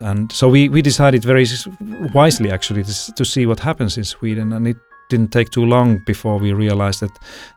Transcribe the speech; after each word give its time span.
And 0.00 0.32
so 0.32 0.48
we, 0.48 0.68
we 0.68 0.82
decided 0.82 1.24
very 1.24 1.46
wisely 2.14 2.50
actually 2.50 2.84
to, 2.84 3.24
see 3.24 3.46
what 3.46 3.60
happens 3.60 3.96
in 3.96 4.04
Sweden. 4.04 4.52
And 4.52 4.66
it 4.68 4.76
didn't 5.08 5.32
take 5.32 5.50
too 5.50 5.64
long 5.64 6.02
before 6.06 6.38
we 6.38 6.52
realized 6.52 7.00
that 7.00 7.10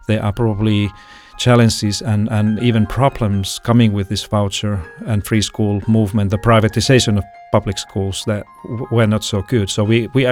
there 0.07 0.23
are 0.23 0.31
probably 0.31 0.89
challenges 1.37 2.01
and, 2.01 2.29
and 2.29 2.59
even 2.59 2.85
problems 2.85 3.59
coming 3.59 3.93
with 3.93 4.09
this 4.09 4.23
voucher 4.23 4.81
and 5.05 5.25
free 5.25 5.41
school 5.41 5.81
movement, 5.87 6.31
the 6.31 6.37
privatization 6.37 7.17
of 7.17 7.23
public 7.51 7.77
schools 7.77 8.23
that 8.25 8.43
were 8.91 9.07
not 9.07 9.23
so 9.23 9.41
good. 9.43 9.69
So 9.69 9.83
we, 9.83 10.07
we 10.13 10.25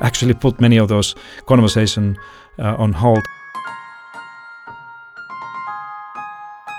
actually 0.00 0.34
put 0.34 0.60
many 0.60 0.78
of 0.78 0.88
those 0.88 1.14
conversations 1.46 2.16
uh, 2.58 2.76
on 2.78 2.92
hold. 2.92 3.22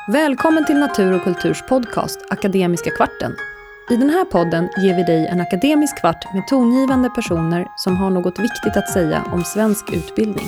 Välkommen 0.07 0.65
till 0.65 0.79
Natur 0.79 1.13
och 1.13 1.23
kulturs 1.23 1.63
podcast 1.69 2.19
Akademiska 2.29 2.89
kvarten. 2.91 3.50
I 3.91 3.97
den 3.97 4.09
här 4.09 4.25
podden 4.25 4.69
ger 4.77 4.95
vi 4.95 5.03
dig 5.03 5.27
en 5.27 5.41
akademisk 5.41 5.99
kvart 5.99 6.33
med 6.33 6.47
tongivande 6.47 7.09
personer 7.09 7.67
som 7.75 7.97
har 7.97 8.09
något 8.09 8.39
viktigt 8.39 8.77
att 8.77 8.89
säga 8.89 9.23
om 9.31 9.43
svensk 9.43 9.93
utbildning. 9.93 10.45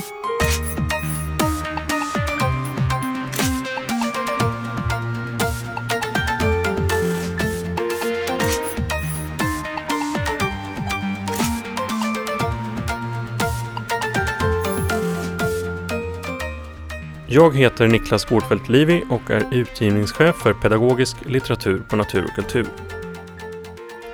Jag 17.28 17.58
heter 17.58 17.88
Niklas 17.88 18.26
Gårdfeldt 18.26 18.70
Livi 18.70 19.04
och 19.10 19.32
är 19.32 19.54
utgivningschef 19.54 20.36
för 20.36 20.54
pedagogisk 20.54 21.18
litteratur 21.26 21.84
på 21.90 21.96
Natur 21.96 22.24
och 22.24 22.36
kultur. 22.36 22.68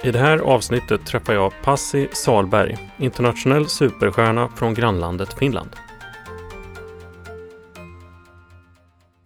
I 0.04 0.12
det 0.12 0.20
här 0.20 0.38
avsnittet 0.38 1.06
träffar 1.06 1.34
jag 1.34 1.54
Pasi 1.64 2.08
Sahlberg, 2.12 2.78
internationell 2.98 3.68
superstjärna 3.68 4.50
från 4.56 4.74
grannlandet 4.74 5.34
Finland. 5.34 5.70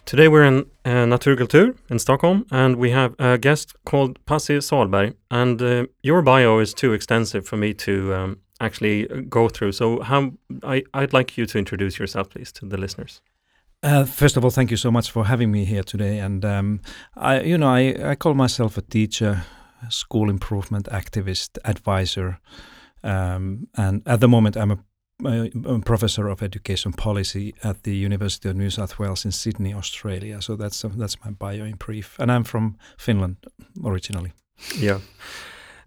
Today 0.05 0.27
we're 0.27 0.47
in 0.47 0.65
uh, 0.87 1.07
Naturkultur 1.07 1.73
in 1.89 1.99
Stockholm 1.99 2.45
and 2.49 2.75
we 2.75 2.93
have 2.93 3.15
a 3.19 3.37
guest 3.37 3.75
called 3.83 4.25
Pasi 4.25 4.61
Sahlberg 4.61 5.13
and 5.29 5.61
uh, 5.61 5.83
your 6.01 6.21
bio 6.21 6.61
is 6.61 6.73
too 6.73 6.93
extensive 6.95 7.41
for 7.41 7.57
me 7.57 7.73
to 7.73 7.91
um, 7.91 8.37
actually 8.59 9.07
go 9.29 9.49
through. 9.49 9.71
So 9.71 10.01
how 10.01 10.31
I, 10.63 10.83
I'd 10.93 11.13
like 11.13 11.41
you 11.41 11.45
to 11.45 11.57
introduce 11.57 11.99
yourself 11.99 12.29
please 12.29 12.51
to 12.53 12.65
the 12.65 12.77
listeners. 12.77 13.21
Uh, 13.83 14.05
first 14.05 14.37
of 14.37 14.43
all, 14.43 14.51
thank 14.51 14.71
you 14.71 14.77
so 14.77 14.91
much 14.91 15.11
for 15.11 15.25
having 15.25 15.51
me 15.51 15.65
here 15.65 15.83
today. 15.83 16.19
And 16.19 16.45
um, 16.45 16.79
I, 17.17 17.41
you 17.41 17.57
know, 17.57 17.69
I, 17.69 18.11
I 18.11 18.15
call 18.15 18.33
myself 18.33 18.77
a 18.77 18.81
teacher, 18.81 19.43
school 19.89 20.29
improvement 20.29 20.87
activist, 20.91 21.57
advisor, 21.63 22.39
um, 23.03 23.67
and 23.75 24.01
at 24.05 24.19
the 24.19 24.27
moment 24.27 24.55
I'm 24.55 24.71
a, 24.71 24.79
a, 25.65 25.79
professor 25.79 26.27
of 26.27 26.41
education 26.41 26.93
policy 26.93 27.53
at 27.63 27.83
the 27.83 27.95
University 27.95 28.49
of 28.49 28.55
New 28.55 28.69
South 28.69 28.99
Wales 28.99 29.25
in 29.25 29.31
Sydney, 29.31 29.73
Australia. 29.73 30.41
So 30.41 30.55
that's 30.55 30.83
uh, 30.83 30.89
that's 30.95 31.17
my 31.23 31.31
bio 31.31 31.65
in 31.65 31.75
brief. 31.75 32.17
And 32.19 32.31
I'm 32.31 32.43
from 32.43 32.77
Finland 32.97 33.37
originally. 33.83 34.33
Yeah, 34.77 34.99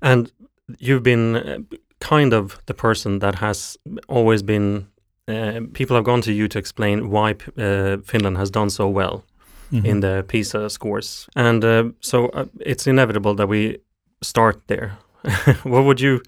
and 0.00 0.32
you've 0.78 1.02
been 1.02 1.36
uh, 1.36 1.58
kind 2.00 2.32
of 2.32 2.60
the 2.66 2.74
person 2.74 3.18
that 3.20 3.36
has 3.36 3.78
always 4.08 4.42
been 4.42 4.88
uh, 5.28 5.60
people 5.72 5.96
have 5.96 6.04
gone 6.04 6.20
to 6.22 6.32
you 6.32 6.48
to 6.48 6.58
explain 6.58 7.10
why 7.10 7.34
uh, 7.58 7.96
Finland 8.04 8.36
has 8.36 8.50
done 8.50 8.70
so 8.70 8.88
well 8.88 9.24
mm 9.72 9.78
-hmm. 9.78 9.86
in 9.86 10.00
the 10.00 10.24
PISA 10.26 10.68
scores, 10.68 11.28
and 11.34 11.64
uh, 11.64 11.84
so 12.00 12.24
uh, 12.24 12.46
it's 12.58 12.86
inevitable 12.86 13.34
that 13.34 13.48
we 13.48 13.78
start 14.22 14.62
there. 14.66 14.98
what 15.62 15.84
would 15.84 16.00
you? 16.00 16.22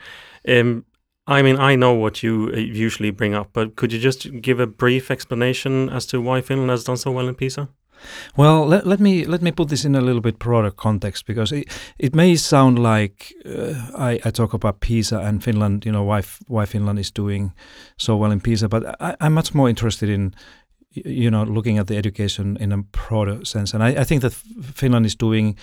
Um, 0.47 0.84
I 1.27 1.42
mean, 1.42 1.58
I 1.58 1.77
know 1.77 1.92
what 1.92 2.22
you 2.22 2.50
uh, 2.55 2.58
usually 2.58 3.11
bring 3.11 3.35
up, 3.35 3.51
but 3.52 3.77
could 3.77 3.92
you 3.92 3.98
just 3.98 4.40
give 4.40 4.61
a 4.61 4.67
brief 4.67 5.11
explanation 5.11 5.90
as 5.90 6.07
to 6.07 6.20
why 6.20 6.40
Finland 6.40 6.70
has 6.70 6.85
done 6.85 6.96
so 6.96 7.11
well 7.11 7.29
in 7.29 7.35
PISA? 7.35 7.68
Well, 8.36 8.67
let, 8.67 8.86
let 8.86 9.01
me 9.01 9.24
let 9.24 9.42
me 9.42 9.52
put 9.52 9.68
this 9.68 9.85
in 9.85 9.95
a 9.95 10.01
little 10.01 10.20
bit 10.20 10.39
broader 10.39 10.70
context 10.70 11.27
because 11.27 11.52
it, 11.52 11.68
it 11.98 12.14
may 12.14 12.36
sound 12.36 12.79
like 12.79 13.35
uh, 13.45 13.74
I, 13.96 14.20
I 14.24 14.30
talk 14.30 14.55
about 14.55 14.80
PISA 14.80 15.18
and 15.18 15.42
Finland, 15.42 15.85
you 15.85 15.92
know, 15.92 16.05
why 16.05 16.23
why 16.46 16.67
Finland 16.67 16.98
is 16.98 17.11
doing 17.11 17.52
so 17.96 18.17
well 18.17 18.33
in 18.33 18.41
PISA, 18.41 18.68
but 18.68 18.85
I, 19.01 19.17
I'm 19.20 19.35
much 19.35 19.55
more 19.55 19.68
interested 19.68 20.08
in 20.08 20.35
you 20.91 21.30
know 21.30 21.42
looking 21.45 21.79
at 21.79 21.86
the 21.86 21.96
education 21.96 22.57
in 22.61 22.73
a 22.73 22.79
broader 22.79 23.45
sense, 23.45 23.74
and 23.74 23.83
I, 23.83 24.01
I 24.01 24.05
think 24.05 24.23
that 24.23 24.33
Finland 24.33 25.07
is 25.07 25.17
doing 25.17 25.57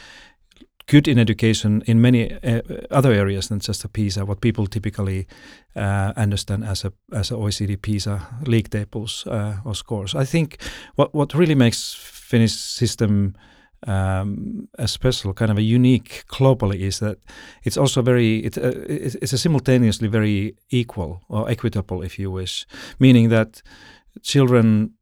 good 0.87 1.07
in 1.07 1.19
education 1.19 1.81
in 1.85 2.01
many 2.01 2.31
uh, 2.31 2.61
other 2.91 3.11
areas 3.11 3.47
than 3.47 3.59
just 3.59 3.85
a 3.85 3.89
PISA, 3.89 4.25
what 4.25 4.41
people 4.41 4.67
typically 4.67 5.27
uh, 5.75 6.13
understand 6.15 6.63
as 6.63 6.85
a 6.85 6.91
as 7.11 7.31
a 7.31 7.35
OECD 7.35 7.81
PISA 7.81 8.19
league 8.47 8.69
tables 8.69 9.25
uh, 9.27 9.55
or 9.65 9.75
scores. 9.75 10.15
I 10.15 10.25
think 10.25 10.57
what 10.95 11.13
what 11.13 11.33
really 11.33 11.55
makes 11.55 11.93
Finnish 12.29 12.53
system 12.53 13.33
um, 13.87 14.67
a 14.79 14.87
special 14.87 15.33
kind 15.33 15.51
of 15.51 15.57
a 15.57 15.61
unique 15.61 16.23
globally 16.27 16.79
is 16.79 16.99
that 16.99 17.17
it's 17.63 17.77
also 17.77 18.01
very 18.01 18.37
it, 18.37 18.57
uh, 18.57 18.71
it's 18.87 19.33
a 19.33 19.37
simultaneously 19.37 20.07
very 20.07 20.55
equal 20.69 21.21
or 21.27 21.49
equitable, 21.49 22.05
if 22.05 22.19
you 22.19 22.31
wish, 22.31 22.65
meaning 22.99 23.29
that 23.29 23.61
children 24.21 24.93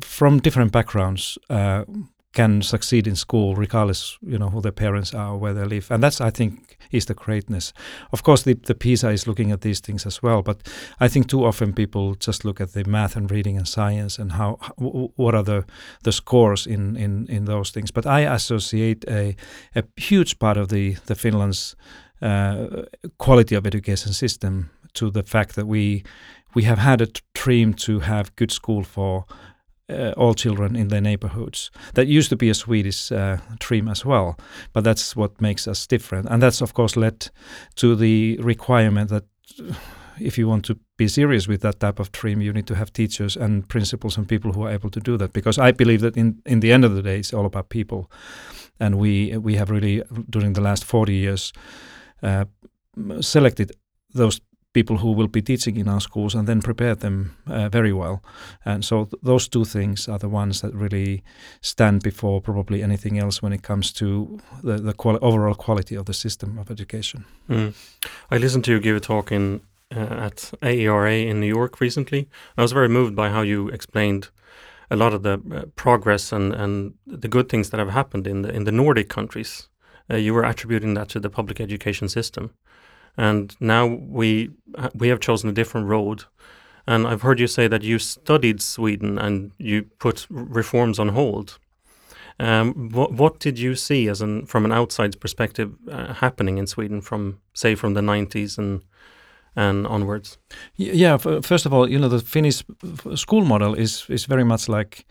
from 0.00 0.38
different 0.38 0.72
backgrounds 0.72 1.38
uh, 1.50 1.84
can 2.34 2.62
succeed 2.62 3.06
in 3.06 3.16
school 3.16 3.54
regardless 3.54 4.18
you 4.20 4.38
know 4.38 4.50
who 4.50 4.60
their 4.60 4.72
parents 4.72 5.14
are 5.14 5.32
or 5.32 5.38
where 5.38 5.54
they 5.54 5.64
live. 5.64 5.90
And 5.90 6.02
that's 6.02 6.20
i 6.20 6.30
think 6.30 6.76
is 6.90 7.06
the 7.06 7.14
greatness. 7.14 7.72
Of 8.12 8.22
course 8.22 8.42
the, 8.42 8.54
the 8.54 8.74
pisa 8.74 9.08
is 9.10 9.26
looking 9.26 9.50
at 9.52 9.60
these 9.60 9.80
things 9.80 10.06
as 10.06 10.22
well 10.22 10.42
but 10.42 10.58
i 11.00 11.08
think 11.08 11.28
too 11.28 11.44
often 11.44 11.72
people 11.72 12.14
just 12.14 12.44
look 12.44 12.60
at 12.60 12.72
the 12.72 12.84
math 12.84 13.16
and 13.16 13.30
reading 13.30 13.56
and 13.56 13.66
science 13.66 14.18
and 14.18 14.32
how 14.32 14.58
what 15.16 15.34
are 15.34 15.42
the 15.42 15.64
the 16.02 16.12
scores 16.12 16.66
in 16.66 16.96
in 16.96 17.26
in 17.28 17.44
those 17.46 17.70
things. 17.70 17.90
But 17.90 18.06
i 18.06 18.20
associate 18.20 19.04
a 19.08 19.36
a 19.74 19.82
huge 19.96 20.38
part 20.38 20.56
of 20.56 20.68
the 20.68 20.96
the 21.06 21.14
finland's 21.14 21.76
uh, 22.20 22.66
quality 23.18 23.54
of 23.54 23.66
education 23.66 24.12
system 24.12 24.70
to 24.92 25.10
the 25.10 25.22
fact 25.22 25.54
that 25.54 25.66
we 25.66 26.02
we 26.54 26.64
have 26.64 26.78
had 26.78 27.00
a 27.00 27.08
dream 27.34 27.74
to 27.74 28.00
have 28.00 28.34
good 28.36 28.50
school 28.50 28.82
for 28.82 29.24
uh, 29.88 30.12
all 30.16 30.34
children 30.34 30.76
in 30.76 30.88
their 30.88 31.00
neighborhoods. 31.00 31.70
That 31.94 32.06
used 32.06 32.28
to 32.30 32.36
be 32.36 32.50
a 32.50 32.54
Swedish 32.54 33.12
uh, 33.12 33.38
dream 33.58 33.88
as 33.88 34.04
well, 34.04 34.36
but 34.72 34.84
that's 34.84 35.16
what 35.16 35.40
makes 35.40 35.66
us 35.66 35.86
different. 35.86 36.28
And 36.30 36.42
that's, 36.42 36.60
of 36.60 36.74
course, 36.74 36.96
led 36.96 37.30
to 37.76 37.96
the 37.96 38.38
requirement 38.40 39.10
that 39.10 39.24
if 40.20 40.36
you 40.38 40.48
want 40.48 40.64
to 40.64 40.78
be 40.96 41.08
serious 41.08 41.48
with 41.48 41.60
that 41.62 41.80
type 41.80 42.00
of 42.00 42.10
dream, 42.12 42.40
you 42.40 42.52
need 42.52 42.66
to 42.66 42.74
have 42.74 42.92
teachers 42.92 43.36
and 43.36 43.68
principals 43.68 44.16
and 44.16 44.28
people 44.28 44.52
who 44.52 44.64
are 44.64 44.70
able 44.70 44.90
to 44.90 45.00
do 45.00 45.16
that. 45.16 45.32
Because 45.32 45.58
I 45.58 45.72
believe 45.72 46.00
that 46.00 46.16
in, 46.16 46.42
in 46.44 46.60
the 46.60 46.72
end 46.72 46.84
of 46.84 46.94
the 46.94 47.02
day, 47.02 47.18
it's 47.18 47.32
all 47.32 47.46
about 47.46 47.68
people. 47.68 48.10
And 48.80 48.98
we, 48.98 49.36
we 49.36 49.56
have 49.56 49.70
really, 49.70 50.02
during 50.28 50.52
the 50.52 50.60
last 50.60 50.84
40 50.84 51.14
years, 51.14 51.52
uh, 52.22 52.44
selected 53.20 53.72
those 54.12 54.40
people 54.78 54.98
who 54.98 55.12
will 55.18 55.28
be 55.28 55.42
teaching 55.42 55.76
in 55.76 55.88
our 55.88 56.00
schools 56.00 56.34
and 56.34 56.46
then 56.46 56.60
prepare 56.62 56.94
them 56.94 57.16
uh, 57.46 57.68
very 57.68 57.92
well. 57.92 58.16
And 58.64 58.84
so 58.84 59.04
th- 59.04 59.22
those 59.22 59.48
two 59.48 59.64
things 59.64 60.08
are 60.08 60.18
the 60.18 60.28
ones 60.28 60.60
that 60.60 60.72
really 60.84 61.22
stand 61.60 62.02
before 62.02 62.40
probably 62.40 62.82
anything 62.82 63.18
else 63.18 63.42
when 63.42 63.52
it 63.52 63.62
comes 63.62 63.92
to 63.92 64.38
the, 64.62 64.76
the 64.88 64.92
quali- 64.92 65.20
overall 65.20 65.54
quality 65.54 65.96
of 65.96 66.04
the 66.04 66.14
system 66.14 66.58
of 66.58 66.70
education. 66.70 67.24
Mm. 67.48 67.74
I 68.30 68.38
listened 68.38 68.64
to 68.64 68.70
you 68.70 68.80
give 68.80 68.96
a 68.96 69.00
talk 69.00 69.32
in 69.32 69.60
uh, 69.96 70.26
at 70.28 70.52
AERA 70.62 71.16
in 71.30 71.40
New 71.40 71.54
York 71.58 71.80
recently. 71.80 72.28
I 72.56 72.62
was 72.62 72.72
very 72.72 72.88
moved 72.88 73.14
by 73.16 73.30
how 73.30 73.42
you 73.42 73.68
explained 73.68 74.28
a 74.90 74.96
lot 74.96 75.12
of 75.12 75.22
the 75.22 75.32
uh, 75.32 75.64
progress 75.74 76.32
and, 76.32 76.54
and 76.54 76.94
the 77.22 77.28
good 77.28 77.48
things 77.48 77.70
that 77.70 77.80
have 77.80 77.92
happened 77.92 78.26
in 78.26 78.42
the 78.42 78.50
in 78.54 78.64
the 78.64 78.72
Nordic 78.72 79.08
countries. 79.08 79.68
Uh, 80.10 80.16
you 80.16 80.34
were 80.34 80.48
attributing 80.50 80.94
that 80.94 81.08
to 81.08 81.20
the 81.20 81.30
public 81.30 81.60
education 81.60 82.08
system 82.08 82.50
and 83.18 83.56
now 83.60 83.86
we 83.86 84.50
we 84.94 85.08
have 85.08 85.20
chosen 85.20 85.50
a 85.50 85.52
different 85.52 85.88
road. 85.88 86.24
And 86.86 87.06
I've 87.06 87.20
heard 87.20 87.38
you 87.38 87.46
say 87.46 87.68
that 87.68 87.82
you 87.82 87.98
studied 87.98 88.62
Sweden 88.62 89.18
and 89.18 89.52
you 89.58 89.82
put 89.98 90.26
reforms 90.30 90.98
on 90.98 91.08
hold. 91.08 91.58
Um, 92.40 92.90
what 92.92 93.12
what 93.12 93.40
did 93.40 93.58
you 93.58 93.74
see 93.74 94.08
as 94.08 94.22
an 94.22 94.46
from 94.46 94.64
an 94.64 94.72
outside 94.72 95.20
perspective 95.20 95.74
uh, 95.90 96.14
happening 96.14 96.58
in 96.58 96.66
Sweden 96.66 97.00
from 97.02 97.40
say 97.52 97.74
from 97.74 97.94
the 97.94 98.00
90s 98.00 98.58
and 98.58 98.82
and 99.56 99.86
onwards? 99.86 100.38
Yeah, 100.76 101.18
first 101.18 101.66
of 101.66 101.72
all, 101.72 101.90
you 101.90 101.98
know 101.98 102.08
the 102.08 102.20
Finnish 102.20 102.62
school 103.16 103.44
model 103.44 103.74
is 103.74 104.06
is 104.08 104.26
very 104.26 104.44
much 104.44 104.68
like 104.68 105.04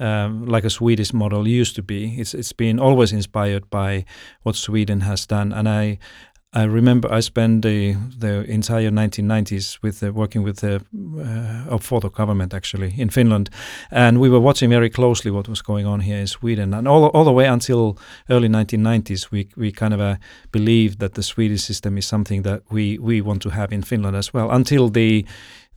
um, 0.00 0.46
like 0.46 0.64
a 0.64 0.70
Swedish 0.70 1.12
model 1.12 1.46
used 1.46 1.76
to 1.76 1.82
be. 1.82 2.18
It's 2.18 2.34
it's 2.34 2.54
been 2.54 2.80
always 2.80 3.12
inspired 3.12 3.68
by 3.70 4.04
what 4.42 4.56
Sweden 4.56 5.00
has 5.00 5.26
done, 5.26 5.52
and 5.52 5.68
I 5.68 5.98
I 6.54 6.64
remember 6.64 7.10
I 7.10 7.20
spent 7.20 7.62
the 7.62 7.96
the 8.18 8.44
entire 8.44 8.90
1990s 8.90 9.78
with 9.82 10.02
uh, 10.02 10.12
working 10.12 10.42
with 10.42 10.56
the 10.56 10.82
uh, 10.92 12.00
the 12.00 12.10
government 12.10 12.52
actually 12.52 12.92
in 12.98 13.08
Finland, 13.08 13.48
and 13.90 14.20
we 14.20 14.28
were 14.28 14.40
watching 14.40 14.68
very 14.68 14.90
closely 14.90 15.30
what 15.30 15.48
was 15.48 15.62
going 15.62 15.86
on 15.86 16.00
here 16.00 16.18
in 16.18 16.26
Sweden, 16.26 16.74
and 16.74 16.86
all 16.86 17.06
all 17.06 17.24
the 17.24 17.32
way 17.32 17.46
until 17.46 17.96
early 18.28 18.48
1990s, 18.48 19.30
we 19.30 19.48
we 19.56 19.72
kind 19.72 19.94
of 19.94 20.00
uh, 20.00 20.16
believed 20.50 20.98
that 20.98 21.14
the 21.14 21.22
Swedish 21.22 21.62
system 21.62 21.96
is 21.96 22.06
something 22.06 22.42
that 22.42 22.62
we 22.70 22.98
we 22.98 23.22
want 23.22 23.40
to 23.42 23.50
have 23.50 23.72
in 23.72 23.82
Finland 23.82 24.16
as 24.16 24.34
well. 24.34 24.50
Until 24.50 24.90
the 24.90 25.24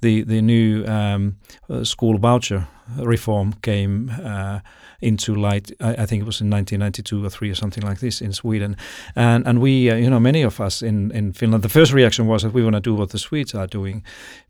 the 0.05 0.23
the 0.23 0.41
new 0.41 0.85
um, 0.85 1.35
uh, 1.69 1.83
school 1.83 2.17
voucher 2.19 2.67
reform 2.97 3.53
came 3.61 4.11
uh, 4.23 4.59
into 5.01 5.33
light. 5.33 5.71
I, 5.79 6.03
I, 6.03 6.05
think 6.05 6.21
it 6.21 6.25
was 6.25 6.41
in 6.41 6.49
1992 6.51 7.25
or 7.25 7.29
three 7.29 7.49
or 7.49 7.55
something 7.55 7.83
like 7.83 7.99
this 7.99 8.21
in 8.21 8.33
Sweden, 8.33 8.77
and 9.15 9.47
and 9.47 9.59
we, 9.59 9.89
uh, 9.89 9.95
you 9.95 10.09
know, 10.09 10.19
many 10.19 10.43
of 10.43 10.59
us 10.59 10.81
in 10.81 11.11
in 11.11 11.33
Finland, 11.33 11.63
the 11.63 11.69
first 11.69 11.93
reaction 11.93 12.27
was 12.27 12.41
that 12.41 12.53
we 12.53 12.63
want 12.63 12.75
to 12.75 12.89
do 12.89 12.93
what 12.93 13.09
the 13.09 13.17
Swedes 13.17 13.55
are 13.55 13.67
doing, 13.67 14.03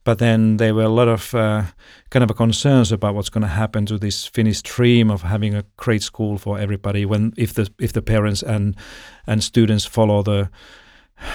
but 0.03 0.17
then 0.17 0.57
there 0.57 0.73
were 0.73 0.85
a 0.85 0.95
lot 0.95 1.07
of 1.07 1.33
uh, 1.33 1.63
kind 2.09 2.29
of 2.29 2.35
concerns 2.35 2.91
about 2.91 3.15
what's 3.15 3.29
going 3.29 3.47
to 3.47 3.55
happen 3.55 3.85
to 3.85 3.97
this 3.97 4.27
Finnish 4.27 4.61
dream 4.61 5.11
of 5.11 5.21
having 5.21 5.55
a 5.55 5.63
great 5.77 6.03
school 6.03 6.37
for 6.37 6.59
everybody 6.59 7.05
when 7.05 7.33
if 7.37 7.53
the 7.53 7.67
if 7.79 7.91
the 7.91 8.01
parents 8.01 8.43
and 8.43 8.75
and 9.25 9.43
students 9.43 9.85
follow 9.85 10.23
the 10.23 10.49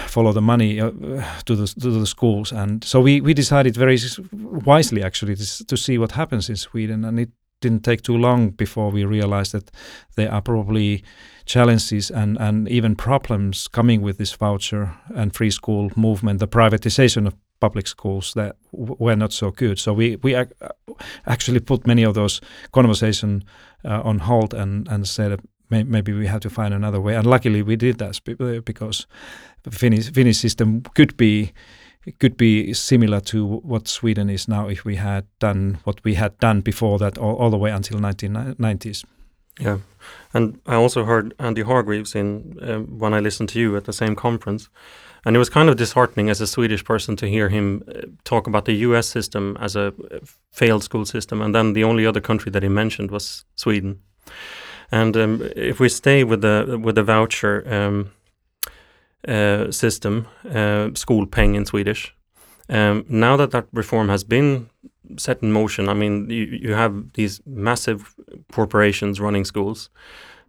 follow 0.07 0.31
the 0.33 0.41
money 0.41 0.79
uh, 0.79 0.91
to 1.45 1.55
the 1.55 1.67
to 1.67 1.89
the 1.89 2.05
schools 2.05 2.51
and 2.51 2.83
so 2.83 3.01
we 3.01 3.21
we 3.21 3.33
decided 3.33 3.75
very 3.75 3.97
wisely 4.65 5.03
actually 5.03 5.35
to, 5.35 5.65
to 5.65 5.77
see 5.77 5.97
what 5.97 6.11
happens 6.11 6.49
in 6.49 6.55
Sweden 6.55 7.05
and 7.05 7.19
it 7.19 7.29
didn't 7.61 7.83
take 7.83 8.01
too 8.01 8.17
long 8.17 8.49
before 8.49 8.91
we 8.91 9.05
realized 9.05 9.51
that 9.53 9.71
there 10.15 10.31
are 10.31 10.41
probably 10.41 11.03
challenges 11.45 12.11
and, 12.11 12.37
and 12.39 12.67
even 12.67 12.95
problems 12.95 13.67
coming 13.67 14.01
with 14.01 14.17
this 14.17 14.33
voucher 14.33 14.93
and 15.15 15.33
free 15.33 15.51
school 15.51 15.91
movement, 15.95 16.39
the 16.39 16.47
privatization 16.47 17.27
of 17.27 17.35
public 17.59 17.87
schools 17.87 18.33
that 18.33 18.55
were 18.71 19.15
not 19.15 19.31
so 19.31 19.51
good. 19.51 19.79
So 19.79 19.93
we 19.93 20.17
we 20.23 20.35
ac- 20.35 20.51
actually 21.25 21.59
put 21.59 21.87
many 21.87 22.03
of 22.03 22.13
those 22.13 22.41
conversation 22.71 23.43
uh, 23.85 24.01
on 24.03 24.19
hold 24.19 24.53
and 24.53 24.87
and 24.87 25.07
said 25.07 25.39
may- 25.71 25.83
maybe 25.83 26.13
we 26.13 26.27
have 26.27 26.41
to 26.41 26.49
find 26.49 26.73
another 26.73 27.01
way. 27.01 27.15
And 27.15 27.25
luckily 27.25 27.61
we 27.61 27.75
did 27.75 27.97
that 27.97 28.19
because 28.65 29.07
the 29.63 29.71
Finnish 29.71 30.11
Finnish 30.11 30.37
system 30.37 30.81
could 30.95 31.17
be 31.17 31.51
could 32.19 32.35
be 32.35 32.73
similar 32.73 33.19
to 33.19 33.45
what 33.45 33.87
Sweden 33.87 34.29
is 34.29 34.47
now 34.47 34.67
if 34.67 34.85
we 34.85 34.95
had 34.95 35.25
done 35.39 35.77
what 35.83 36.03
we 36.03 36.15
had 36.15 36.37
done 36.39 36.61
before 36.61 36.97
that 36.99 37.17
all, 37.17 37.35
all 37.35 37.49
the 37.49 37.57
way 37.57 37.71
until 37.71 37.99
1990s. 37.99 39.05
Yeah, 39.59 39.77
and 40.33 40.59
I 40.65 40.75
also 40.75 41.03
heard 41.03 41.33
Andy 41.37 41.61
Hargreaves 41.61 42.15
in 42.15 42.57
uh, 42.61 42.79
when 42.79 43.13
I 43.13 43.19
listened 43.19 43.49
to 43.49 43.59
you 43.59 43.77
at 43.77 43.83
the 43.83 43.93
same 43.93 44.15
conference, 44.15 44.69
and 45.25 45.35
it 45.35 45.39
was 45.39 45.49
kind 45.49 45.69
of 45.69 45.75
disheartening 45.75 46.29
as 46.29 46.41
a 46.41 46.47
Swedish 46.47 46.83
person 46.83 47.15
to 47.17 47.27
hear 47.27 47.49
him 47.49 47.83
uh, 47.87 48.01
talk 48.23 48.47
about 48.47 48.65
the 48.65 48.73
U.S. 48.87 49.07
system 49.07 49.57
as 49.59 49.75
a 49.75 49.87
uh, 49.87 50.19
failed 50.51 50.83
school 50.83 51.05
system, 51.05 51.41
and 51.41 51.53
then 51.53 51.73
the 51.73 51.83
only 51.83 52.05
other 52.05 52.21
country 52.21 52.51
that 52.51 52.63
he 52.63 52.69
mentioned 52.69 53.11
was 53.11 53.45
Sweden. 53.55 53.99
And 54.91 55.15
um, 55.15 55.49
if 55.55 55.79
we 55.79 55.89
stay 55.89 56.23
with 56.23 56.41
the 56.41 56.79
with 56.81 56.95
the 56.95 57.03
voucher. 57.03 57.63
Um, 57.67 58.11
uh, 59.27 59.71
system, 59.71 60.27
uh, 60.45 60.89
skolpeng 60.93 61.55
in 61.55 61.65
Swedish. 61.65 62.15
Um, 62.69 63.05
now 63.07 63.37
that 63.37 63.51
that 63.51 63.67
reform 63.71 64.09
has 64.09 64.23
been 64.23 64.69
set 65.17 65.43
in 65.43 65.51
motion, 65.51 65.89
I 65.89 65.93
mean, 65.93 66.29
you, 66.29 66.43
you 66.45 66.73
have 66.73 67.13
these 67.13 67.41
massive 67.45 68.15
corporations 68.51 69.19
running 69.19 69.45
schools. 69.45 69.89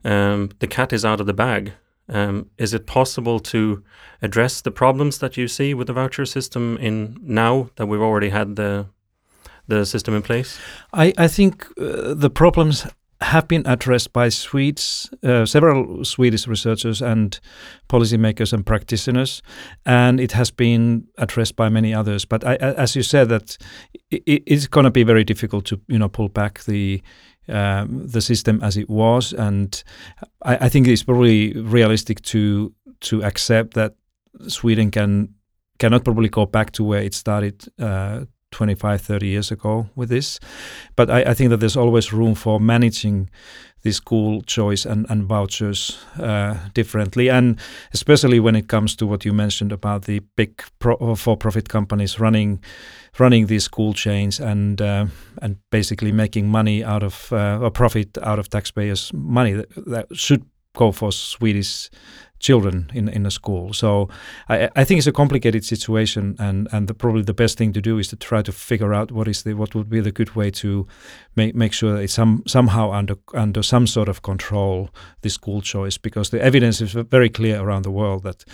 Um, 0.05 0.51
the 0.61 0.67
cat 0.67 0.93
is 0.93 1.05
out 1.05 1.21
of 1.21 1.27
the 1.27 1.35
bag. 1.35 1.73
Um, 2.09 2.51
is 2.59 2.75
it 2.75 2.87
possible 2.87 3.41
to 3.41 3.83
address 4.23 4.61
the 4.61 4.71
problems 4.71 5.19
that 5.19 5.37
you 5.37 5.49
see 5.49 5.75
with 5.75 5.87
the 5.87 5.93
voucher 5.93 6.25
system 6.25 6.77
in 6.79 7.19
now 7.23 7.71
that 7.77 7.87
we've 7.87 8.01
already 8.01 8.31
had 8.31 8.57
the 8.57 8.87
the 9.69 9.85
system 9.85 10.15
in 10.15 10.23
place? 10.23 10.59
I, 10.93 11.13
I 11.17 11.29
think 11.29 11.67
uh, 11.79 12.15
the 12.15 12.31
problems 12.31 12.87
have 13.23 13.49
been 13.49 13.63
addressed 13.67 14.13
by 14.13 14.29
Swedes, 14.29 15.11
uh, 15.23 15.47
several 15.47 16.05
Swedish 16.05 16.47
researchers 16.47 17.03
and 17.03 17.39
policymakers 17.89 18.53
and 18.53 18.65
practitioners, 18.65 19.43
and 19.87 20.21
it 20.21 20.33
has 20.33 20.51
been 20.51 21.07
addressed 21.19 21.57
by 21.57 21.69
many 21.69 21.95
others. 21.95 22.25
But 22.25 22.45
I, 22.45 22.57
as 22.57 22.97
you 22.97 23.03
said, 23.03 23.29
that 23.29 23.57
it, 24.11 24.43
it's 24.47 24.67
going 24.67 24.85
to 24.85 24.91
be 24.91 25.05
very 25.05 25.25
difficult 25.25 25.65
to 25.67 25.81
you 25.89 25.99
know 25.99 26.09
pull 26.09 26.29
back 26.29 26.65
the 26.65 27.03
um, 27.49 28.07
the 28.07 28.21
system 28.21 28.61
as 28.63 28.77
it 28.77 28.89
was, 28.89 29.33
and 29.33 29.83
I, 30.43 30.67
I 30.67 30.69
think 30.69 30.89
it's 30.89 31.03
probably 31.03 31.53
realistic 31.53 32.23
to 32.23 32.73
to 33.01 33.25
accept 33.25 33.75
that 33.75 33.95
Sweden 34.49 34.91
can 34.91 35.35
cannot 35.79 36.05
probably 36.05 36.29
go 36.29 36.47
back 36.47 36.71
to 36.73 36.85
where 36.85 37.03
it 37.03 37.15
started 37.15 37.65
uh, 37.81 38.25
25, 38.53 39.01
30 39.01 39.27
years 39.27 39.51
ago 39.51 39.89
with 39.97 40.09
this. 40.09 40.39
But 40.97 41.11
I, 41.11 41.23
I 41.23 41.35
think 41.35 41.51
that 41.51 41.59
there's 41.59 41.77
always 41.77 42.13
room 42.13 42.35
for 42.35 42.61
managing 42.61 43.31
the 43.83 43.93
school 43.93 44.43
choice 44.43 44.85
and, 44.87 45.07
and 45.11 45.25
vouchers 45.25 45.99
uh, 46.19 46.57
differently. 46.73 47.29
And 47.29 47.59
especially 47.93 48.41
when 48.41 48.55
it 48.57 48.69
comes 48.69 48.97
to 48.97 49.07
what 49.07 49.25
you 49.25 49.33
mentioned 49.33 49.73
about 49.73 50.05
the 50.05 50.21
big 50.37 50.63
pro- 50.79 51.15
for-profit 51.15 51.69
companies 51.69 52.19
running 52.19 52.61
running 53.19 53.47
these 53.47 53.65
school 53.65 53.93
chains 53.93 54.41
and 54.41 54.81
uh, 54.81 55.07
and 55.43 55.57
basically 55.71 56.13
making 56.13 56.49
money 56.49 56.83
out 56.83 57.03
of 57.03 57.33
uh, 57.33 57.59
a 57.63 57.71
profit 57.71 58.17
out 58.23 58.39
of 58.39 58.49
taxpayers' 58.49 59.13
money 59.13 59.53
that, 59.53 59.69
that 59.87 60.07
should 60.13 60.45
go 60.75 60.93
for 60.93 61.13
Swedish 61.13 61.91
children 62.43 62.91
in 62.93 63.09
in 63.09 63.25
a 63.27 63.31
school. 63.31 63.73
So 63.73 64.09
I, 64.49 64.69
I 64.77 64.85
think 64.85 64.99
it's 64.99 65.07
a 65.07 65.13
complicated 65.13 65.65
situation, 65.65 66.37
and 66.39 66.69
and 66.73 66.89
the, 66.89 66.95
probably 66.95 67.23
the 67.23 67.35
best 67.35 67.57
thing 67.57 67.73
to 67.73 67.81
do 67.81 67.99
is 67.99 68.09
to 68.09 68.17
try 68.17 68.43
to 68.43 68.53
figure 68.53 68.93
out 68.93 69.13
what 69.13 69.29
is 69.29 69.43
the 69.43 69.55
what 69.55 69.75
would 69.75 69.89
be 69.89 70.01
the 70.01 70.13
good 70.13 70.35
way 70.37 70.51
to 70.51 70.87
make 71.37 71.55
make 71.55 71.73
sure 71.73 71.93
that 71.95 72.03
it's 72.03 72.15
some 72.15 72.43
somehow 72.47 72.93
under 72.93 73.17
under 73.35 73.63
some 73.63 73.87
sort 73.87 74.09
of 74.09 74.21
control 74.21 74.91
the 75.23 75.31
school 75.31 75.63
choice 75.63 75.97
because 75.99 76.31
the 76.31 76.43
evidence 76.43 76.81
is 76.81 76.93
very 76.93 77.31
clear 77.31 77.61
around 77.61 77.85
the 77.85 77.91
world 77.91 78.23
that 78.23 78.45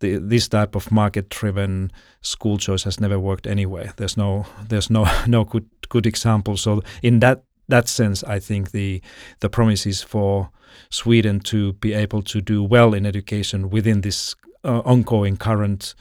the, 0.00 0.16
this 0.16 0.48
type 0.48 0.74
of 0.74 0.90
market-driven 0.90 1.90
school 2.22 2.58
choice 2.58 2.84
has 2.84 3.00
never 3.00 3.18
worked 3.18 3.46
anyway. 3.46 3.90
There's 3.96 4.16
no 4.16 4.46
there's 4.68 4.90
no 4.90 5.06
no 5.26 5.44
good 5.44 5.66
good 5.88 6.06
example. 6.06 6.56
So 6.56 6.82
in 7.02 7.20
that 7.20 7.42
that 7.70 7.88
sense, 7.88 8.22
I 8.24 8.38
think 8.38 8.70
the 8.70 9.02
the 9.40 9.48
promises 9.48 10.02
for 10.02 10.50
Sweden 10.90 11.40
to 11.40 11.72
be 11.74 11.92
able 11.94 12.22
to 12.22 12.40
do 12.40 12.62
well 12.62 12.94
in 12.94 13.06
education 13.06 13.70
within 13.70 14.00
this 14.00 14.34
uh, 14.64 14.80
ongoing 14.84 15.36
current 15.36 15.94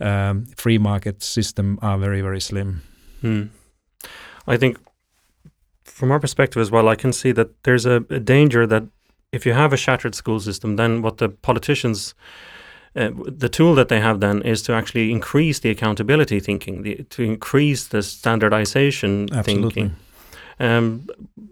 um, 0.00 0.46
free 0.56 0.78
market 0.78 1.22
system 1.22 1.78
are 1.82 1.98
very 1.98 2.20
very 2.20 2.40
slim. 2.40 2.82
Hmm. 3.20 3.42
I 4.46 4.56
think 4.56 4.78
from 5.84 6.10
our 6.10 6.20
perspective 6.20 6.60
as 6.60 6.70
well, 6.70 6.88
I 6.88 6.96
can 6.96 7.12
see 7.12 7.32
that 7.32 7.62
there's 7.62 7.86
a, 7.86 8.04
a 8.10 8.20
danger 8.20 8.66
that 8.66 8.84
if 9.32 9.46
you 9.46 9.54
have 9.54 9.72
a 9.72 9.76
shattered 9.76 10.14
school 10.14 10.40
system, 10.40 10.76
then 10.76 11.02
what 11.02 11.18
the 11.18 11.28
politicians 11.28 12.14
uh, 12.96 13.10
the 13.26 13.48
tool 13.48 13.74
that 13.74 13.88
they 13.88 14.00
have 14.00 14.20
then 14.20 14.40
is 14.42 14.62
to 14.62 14.72
actually 14.72 15.10
increase 15.10 15.58
the 15.58 15.70
accountability 15.70 16.38
thinking, 16.38 16.82
the, 16.82 17.04
to 17.10 17.22
increase 17.22 17.88
the 17.88 18.02
standardization 18.02 19.28
Absolutely. 19.32 19.70
thinking. 19.70 19.96
Um, 20.60 21.06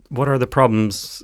what 0.09 0.29
are 0.29 0.39
the 0.39 0.47
problems 0.47 1.23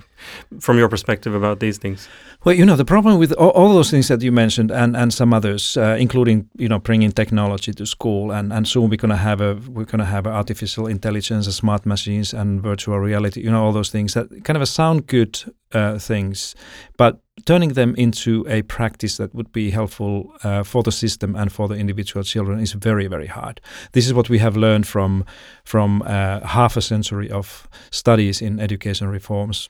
from 0.60 0.78
your 0.78 0.88
perspective 0.88 1.34
about 1.34 1.60
these 1.60 1.78
things? 1.78 2.08
Well, 2.44 2.54
you 2.54 2.64
know, 2.64 2.76
the 2.76 2.84
problem 2.84 3.18
with 3.18 3.32
all, 3.32 3.50
all 3.50 3.74
those 3.74 3.90
things 3.90 4.08
that 4.08 4.22
you 4.22 4.30
mentioned 4.30 4.70
and, 4.70 4.96
and 4.96 5.12
some 5.12 5.34
others, 5.34 5.76
uh, 5.76 5.96
including 5.98 6.48
you 6.56 6.68
know 6.68 6.78
bringing 6.78 7.10
technology 7.12 7.72
to 7.72 7.86
school, 7.86 8.30
and, 8.30 8.52
and 8.52 8.68
soon 8.68 8.88
we're 8.88 8.96
gonna 8.96 9.16
have 9.16 9.40
a 9.40 9.54
we're 9.68 9.84
gonna 9.84 10.04
have 10.04 10.26
artificial 10.26 10.86
intelligence, 10.86 11.46
and 11.46 11.54
smart 11.54 11.84
machines, 11.86 12.32
and 12.32 12.62
virtual 12.62 12.98
reality. 13.00 13.40
You 13.40 13.50
know, 13.50 13.64
all 13.64 13.72
those 13.72 13.90
things 13.90 14.14
that 14.14 14.44
kind 14.44 14.56
of 14.56 14.68
sound 14.68 15.06
good 15.06 15.42
uh, 15.72 15.98
things, 15.98 16.54
but 16.96 17.20
turning 17.44 17.74
them 17.74 17.94
into 17.96 18.44
a 18.48 18.62
practice 18.62 19.18
that 19.18 19.34
would 19.34 19.52
be 19.52 19.70
helpful 19.70 20.32
uh, 20.42 20.62
for 20.62 20.82
the 20.82 20.92
system 20.92 21.36
and 21.36 21.52
for 21.52 21.68
the 21.68 21.74
individual 21.74 22.24
children 22.24 22.60
is 22.60 22.72
very 22.72 23.06
very 23.06 23.26
hard. 23.26 23.60
This 23.92 24.06
is 24.06 24.14
what 24.14 24.28
we 24.28 24.38
have 24.38 24.56
learned 24.56 24.86
from 24.86 25.24
from 25.64 26.02
uh, 26.02 26.46
half 26.46 26.76
a 26.76 26.82
century 26.82 27.30
of 27.30 27.68
studies 27.90 28.40
in 28.40 28.60
education 28.60 29.08
reforms 29.08 29.68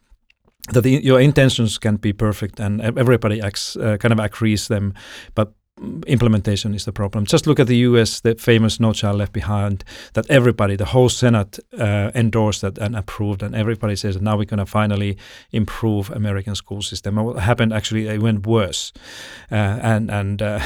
that 0.72 0.82
the, 0.82 1.04
your 1.04 1.20
intentions 1.20 1.78
can 1.78 1.96
be 1.96 2.12
perfect 2.12 2.60
and 2.60 2.80
everybody 2.80 3.40
acts, 3.40 3.76
uh, 3.76 3.96
kind 3.98 4.12
of 4.12 4.18
agrees 4.18 4.68
them, 4.68 4.94
but 5.34 5.52
implementation 6.06 6.74
is 6.74 6.84
the 6.86 6.92
problem. 6.92 7.26
Just 7.26 7.46
look 7.46 7.60
at 7.60 7.66
the 7.66 7.76
U.S., 7.78 8.20
the 8.20 8.34
famous 8.34 8.80
No 8.80 8.92
Child 8.92 9.18
Left 9.18 9.32
Behind, 9.32 9.84
that 10.14 10.28
everybody, 10.30 10.74
the 10.74 10.86
whole 10.86 11.10
Senate 11.10 11.58
uh, 11.78 12.10
endorsed 12.14 12.62
that 12.62 12.78
and 12.78 12.96
approved, 12.96 13.42
and 13.42 13.54
everybody 13.54 13.94
says 13.94 14.20
now 14.20 14.38
we're 14.38 14.44
going 14.44 14.58
to 14.58 14.66
finally 14.66 15.18
improve 15.52 16.10
American 16.10 16.54
school 16.54 16.80
system. 16.80 17.18
And 17.18 17.26
what 17.26 17.38
happened 17.38 17.74
actually, 17.74 18.08
it 18.08 18.22
went 18.22 18.46
worse, 18.46 18.92
uh, 19.52 19.54
and 19.54 20.10
and 20.10 20.40
uh, 20.40 20.60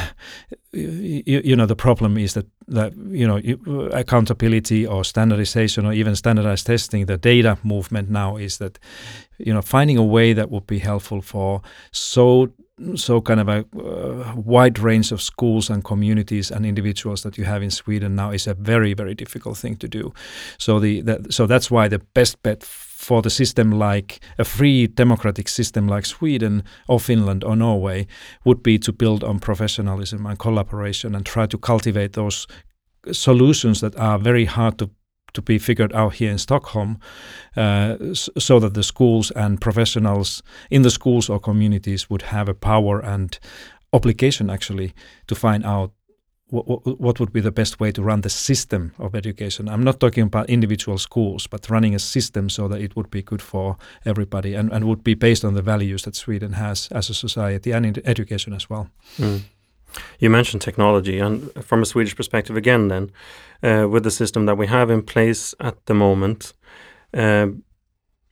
you, 0.73 1.43
you, 1.45 1.57
know 1.57 1.67
the 1.67 1.76
problem 1.76 2.17
is 2.17 2.35
that 2.35 2.47
that 2.69 2.97
you 2.97 3.26
know 3.26 3.88
accountability 3.93 4.87
or 4.87 5.05
standardization 5.05 5.87
or 5.87 5.93
even 5.93 6.14
standardized 6.14 6.67
testing, 6.67 7.07
the 7.07 7.17
data 7.17 7.59
movement 7.64 8.11
now 8.11 8.37
is 8.37 8.59
that 8.59 8.79
you 9.38 9.52
know 9.52 9.62
finding 9.62 9.99
a 9.99 10.05
way 10.05 10.33
that 10.33 10.50
would 10.50 10.67
be 10.69 10.79
helpful 10.79 11.21
for 11.21 11.62
so 11.90 12.52
so 12.94 13.20
kind 13.20 13.40
of 13.40 13.49
a 13.49 13.64
uh, 13.78 14.34
wide 14.37 14.78
range 14.78 15.12
of 15.12 15.20
schools 15.20 15.70
and 15.70 15.84
communities 15.84 16.50
and 16.50 16.64
individuals 16.64 17.22
that 17.22 17.37
you 17.37 17.44
have 17.44 17.62
in 17.62 17.70
Sweden 17.70 18.14
now 18.14 18.30
is 18.30 18.46
a 18.46 18.54
very 18.54 18.94
very 18.94 19.14
difficult 19.14 19.58
thing 19.58 19.76
to 19.76 19.88
do. 19.88 20.12
So 20.58 20.80
the, 20.80 21.02
the 21.02 21.26
so 21.30 21.46
that's 21.46 21.70
why 21.70 21.88
the 21.88 22.00
best 22.14 22.42
bet 22.42 22.62
for 22.62 23.22
the 23.22 23.30
system 23.30 23.70
like 23.72 24.20
a 24.38 24.44
free 24.44 24.87
democratic 24.87 25.49
system 25.49 25.88
like 25.88 26.04
Sweden 26.06 26.62
or 26.87 27.00
Finland 27.00 27.44
or 27.44 27.56
Norway 27.56 28.06
would 28.44 28.62
be 28.62 28.78
to 28.78 28.92
build 28.92 29.25
on 29.25 29.38
professionalism 29.38 30.26
and 30.26 30.38
collaboration 30.38 31.14
and 31.14 31.25
try 31.25 31.46
to 31.46 31.58
cultivate 31.58 32.12
those 32.12 32.46
solutions 33.12 33.80
that 33.80 33.96
are 33.96 34.18
very 34.18 34.44
hard 34.44 34.78
to 34.78 34.90
to 35.32 35.42
be 35.42 35.58
figured 35.58 35.92
out 35.92 36.14
here 36.14 36.30
in 36.30 36.38
Stockholm, 36.38 36.99
uh, 37.56 37.96
so 38.14 38.60
that 38.60 38.75
the 38.75 38.82
schools 38.82 39.30
and 39.30 39.60
professionals 39.60 40.42
in 40.70 40.82
the 40.82 40.90
schools 40.90 41.28
or 41.28 41.40
communities 41.40 42.08
would 42.10 42.22
have 42.22 42.49
a 42.49 42.54
power 42.54 43.00
and 43.00 43.38
obligation 43.92 44.50
actually 44.50 44.92
to 45.26 45.34
find 45.34 45.64
out 45.64 45.92
what, 46.50 47.00
what 47.00 47.20
would 47.20 47.32
be 47.32 47.40
the 47.40 47.52
best 47.52 47.80
way 47.80 47.92
to 47.92 48.02
run 48.02 48.20
the 48.20 48.30
system 48.30 48.92
of 48.99 49.14
education. 49.14 49.68
I'm 49.68 49.84
not 49.84 50.00
talking 50.00 50.25
about 50.25 50.50
individual 50.50 50.99
schools, 50.99 51.46
but 51.46 51.70
running 51.70 51.94
a 51.94 51.99
system 51.99 52.50
so 52.50 52.68
that 52.68 52.80
it 52.80 52.96
would 52.96 53.10
be 53.10 53.22
good 53.22 53.42
for 53.42 53.76
everybody 54.04 54.54
and, 54.54 54.72
and 54.72 54.84
would 54.84 55.04
be 55.04 55.14
based 55.14 55.44
on 55.44 55.54
the 55.54 55.62
values 55.62 56.02
that 56.02 56.16
Sweden 56.16 56.54
has 56.54 56.88
as 56.92 57.10
a 57.10 57.14
society 57.14 57.72
and 57.72 57.87
in 57.87 57.94
education 58.04 58.52
as 58.52 58.68
well. 58.68 58.90
Mm. 59.18 59.42
You 60.18 60.30
mentioned 60.30 60.62
technology, 60.62 61.18
and 61.18 61.50
from 61.64 61.82
a 61.82 61.87
Swedish 61.87 62.16
perspective, 62.16 62.56
again, 62.56 62.88
then, 62.88 63.11
uh, 63.62 63.88
with 63.88 64.04
the 64.04 64.11
system 64.11 64.47
that 64.47 64.59
we 64.59 64.66
have 64.66 64.90
in 64.90 65.02
place 65.02 65.54
at 65.61 65.87
the 65.87 65.94
moment, 65.94 66.52
uh, 67.14 67.49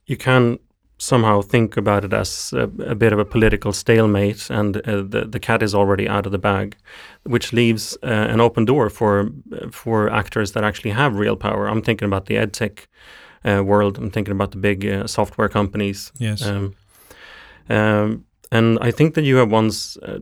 you 0.07 0.17
can 0.17 0.59
somehow 0.99 1.41
think 1.41 1.77
about 1.77 2.05
it 2.05 2.13
as 2.13 2.53
a, 2.53 2.65
a 2.85 2.95
bit 2.95 3.13
of 3.13 3.19
a 3.19 3.25
political 3.25 3.73
stalemate, 3.73 4.51
and 4.51 4.77
uh, 4.77 5.03
the 5.03 5.27
the 5.31 5.41
cat 5.41 5.63
is 5.63 5.75
already 5.75 6.09
out 6.09 6.27
of 6.27 6.33
the 6.33 6.39
bag, 6.39 6.77
which 7.25 7.53
leaves 7.53 7.97
uh, 8.03 8.07
an 8.07 8.41
open 8.41 8.65
door 8.65 8.91
for 8.91 9.31
for 9.71 10.11
actors 10.11 10.53
that 10.53 10.65
actually 10.65 10.91
have 10.91 11.17
real 11.17 11.37
power. 11.37 11.69
I'm 11.69 11.83
thinking 11.83 12.07
about 12.07 12.27
the 12.27 12.37
edtech 12.37 12.87
uh, 13.45 13.63
world. 13.65 13.99
I'm 13.99 14.11
thinking 14.11 14.33
about 14.33 14.51
the 14.51 14.59
big 14.59 14.85
uh, 14.87 15.07
software 15.07 15.49
companies. 15.49 16.13
Yes. 16.19 16.43
Um, 16.43 16.75
um, 17.69 18.25
and 18.51 18.79
I 18.81 18.91
think 18.91 19.15
that 19.15 19.25
you 19.25 19.37
have 19.37 19.51
once 19.53 19.97
uh, 19.99 20.21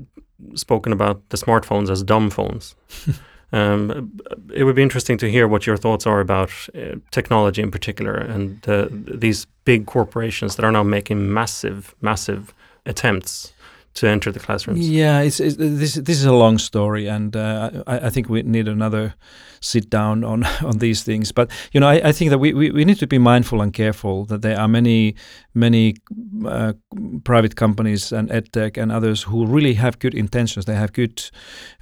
spoken 0.54 0.92
about 0.92 1.28
the 1.30 1.36
smartphones 1.36 1.90
as 1.90 2.02
dumb 2.02 2.30
phones. 2.30 2.74
Um, 3.52 4.18
it 4.52 4.64
would 4.64 4.74
be 4.74 4.82
interesting 4.82 5.18
to 5.18 5.30
hear 5.30 5.46
what 5.46 5.66
your 5.66 5.76
thoughts 5.76 6.04
are 6.04 6.20
about 6.20 6.50
uh, 6.74 6.96
technology 7.12 7.62
in 7.62 7.70
particular 7.70 8.14
and 8.14 8.68
uh, 8.68 8.88
these 8.90 9.46
big 9.64 9.86
corporations 9.86 10.56
that 10.56 10.64
are 10.64 10.72
now 10.72 10.82
making 10.82 11.32
massive, 11.32 11.94
massive 12.00 12.52
attempts 12.84 13.52
to 13.96 14.08
enter 14.08 14.30
the 14.30 14.38
classrooms. 14.38 14.88
Yeah, 14.88 15.20
it's, 15.20 15.40
it's 15.40 15.56
this. 15.56 15.94
This 15.94 16.18
is 16.18 16.26
a 16.26 16.32
long 16.32 16.58
story, 16.58 17.06
and 17.06 17.34
uh, 17.34 17.82
I, 17.86 18.06
I, 18.06 18.10
think 18.10 18.28
we 18.28 18.42
need 18.42 18.68
another 18.68 19.14
sit 19.60 19.88
down 19.88 20.22
on 20.22 20.44
on 20.62 20.78
these 20.78 21.02
things. 21.02 21.32
But 21.32 21.50
you 21.72 21.80
know, 21.80 21.88
I, 21.88 22.08
I 22.08 22.12
think 22.12 22.30
that 22.30 22.38
we, 22.38 22.52
we, 22.52 22.70
we, 22.70 22.84
need 22.84 22.98
to 22.98 23.06
be 23.06 23.18
mindful 23.18 23.62
and 23.62 23.72
careful 23.72 24.26
that 24.26 24.42
there 24.42 24.58
are 24.58 24.68
many 24.68 25.14
many 25.56 25.94
uh, 26.46 26.74
private 27.24 27.56
companies 27.56 28.12
and 28.12 28.28
edtech 28.28 28.76
and 28.76 28.92
others 28.92 29.22
who 29.22 29.46
really 29.46 29.74
have 29.74 29.98
good 29.98 30.14
intentions. 30.14 30.66
They 30.66 30.74
have 30.74 30.92
good 30.92 31.30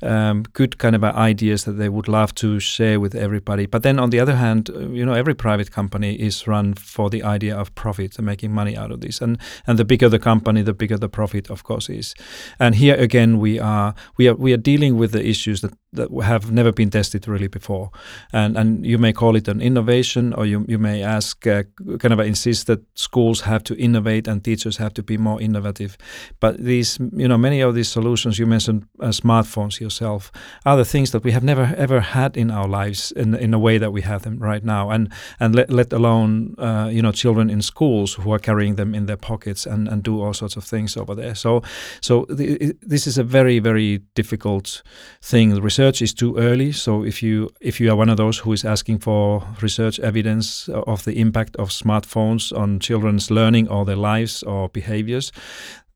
um, 0.02 0.44
good 0.52 0.78
kind 0.78 0.94
of 0.94 1.04
ideas 1.04 1.64
that 1.64 1.72
they 1.72 1.88
would 1.88 2.08
love 2.08 2.34
to 2.34 2.60
share 2.60 3.00
with 3.00 3.14
everybody. 3.14 3.66
But 3.66 3.82
then 3.82 3.98
on 3.98 4.10
the 4.10 4.20
other 4.20 4.36
hand, 4.36 4.70
uh, 4.70 4.78
you 4.88 5.04
know, 5.04 5.14
every 5.14 5.34
private 5.34 5.70
company 5.70 6.14
is 6.14 6.46
run 6.46 6.74
for 6.74 7.10
the 7.10 7.22
idea 7.22 7.56
of 7.56 7.74
profit 7.74 8.16
and 8.16 8.26
making 8.26 8.52
money 8.52 8.76
out 8.76 8.92
of 8.92 9.00
this. 9.00 9.20
And 9.20 9.38
and 9.66 9.78
the 9.78 9.84
bigger 9.84 10.08
the 10.08 10.18
company, 10.18 10.62
the 10.62 10.74
bigger 10.74 10.98
the 10.98 11.08
profit, 11.08 11.50
of 11.50 11.62
course, 11.62 11.88
is. 11.90 12.14
And 12.58 12.74
here 12.74 12.94
again, 12.94 13.38
we 13.38 13.58
are 13.58 13.94
we 14.16 14.28
are 14.28 14.36
we 14.36 14.52
are 14.52 14.62
dealing 14.62 14.98
with 14.98 15.10
the 15.10 15.26
issues 15.28 15.60
that 15.60 15.72
that 15.94 16.10
have 16.22 16.50
never 16.50 16.72
been 16.72 16.90
tested 16.90 17.26
really 17.28 17.48
before. 17.48 17.90
And 18.32 18.56
and 18.56 18.86
you 18.86 18.98
may 18.98 19.12
call 19.12 19.36
it 19.36 19.48
an 19.48 19.60
innovation, 19.60 20.32
or 20.34 20.46
you 20.46 20.64
you 20.68 20.78
may 20.78 21.02
ask, 21.02 21.46
uh, 21.46 21.62
kind 21.98 22.12
of 22.12 22.20
insist 22.20 22.66
that 22.66 22.80
schools 22.94 23.42
have 23.42 23.62
to 23.64 23.74
innovate 23.74 24.28
and 24.28 24.44
teachers 24.44 24.76
have 24.76 24.94
to 24.94 25.02
be 25.02 25.16
more 25.16 25.40
innovative. 25.40 25.96
But 26.40 26.56
these, 26.58 26.98
you 27.16 27.28
know, 27.28 27.38
many 27.38 27.60
of 27.60 27.74
these 27.74 27.88
solutions 27.88 28.38
you 28.38 28.46
mentioned, 28.46 28.86
uh, 29.00 29.12
smartphones 29.12 29.80
yourself, 29.80 30.30
are 30.64 30.76
the 30.76 30.84
things 30.84 31.10
that 31.10 31.24
we 31.24 31.32
have 31.32 31.44
never 31.44 31.74
ever 31.76 32.00
had 32.00 32.36
in 32.36 32.50
our 32.50 32.68
lives 32.68 33.12
in 33.12 33.34
in 33.34 33.54
a 33.54 33.58
way 33.58 33.78
that 33.78 33.92
we 33.92 34.02
have 34.02 34.22
them 34.22 34.38
right 34.38 34.64
now. 34.64 34.90
And 34.90 35.08
and 35.40 35.54
let 35.54 35.70
let 35.70 35.92
alone 35.92 36.54
uh, 36.58 36.88
you 36.92 37.02
know 37.02 37.12
children 37.12 37.50
in 37.50 37.62
schools 37.62 38.14
who 38.14 38.32
are 38.32 38.40
carrying 38.40 38.76
them 38.76 38.94
in 38.94 39.06
their 39.06 39.16
pockets 39.16 39.66
and 39.66 39.88
and 39.88 40.02
do 40.02 40.22
all 40.22 40.34
sorts 40.34 40.56
of 40.56 40.64
things 40.64 40.96
over 40.96 41.14
there. 41.14 41.34
So 41.34 41.62
so 42.00 42.26
the, 42.28 42.74
this 42.88 43.06
is 43.06 43.18
a 43.18 43.24
very 43.24 43.60
very 43.60 44.00
difficult 44.14 44.82
thing. 45.22 45.62
Research 45.62 45.83
research 45.84 46.02
is 46.02 46.14
too 46.14 46.36
early. 46.36 46.72
So 46.72 47.04
if 47.04 47.22
you 47.22 47.50
if 47.60 47.80
you 47.80 47.90
are 47.90 47.96
one 47.96 48.10
of 48.10 48.16
those 48.16 48.42
who 48.42 48.52
is 48.52 48.64
asking 48.64 49.00
for 49.00 49.42
research 49.62 50.00
evidence 50.00 50.68
of 50.68 51.04
the 51.04 51.12
impact 51.12 51.56
of 51.56 51.70
smartphones 51.70 52.52
on 52.52 52.80
children's 52.80 53.30
learning 53.30 53.68
or 53.68 53.84
their 53.84 53.96
lives 53.96 54.42
or 54.42 54.68
behaviors, 54.68 55.32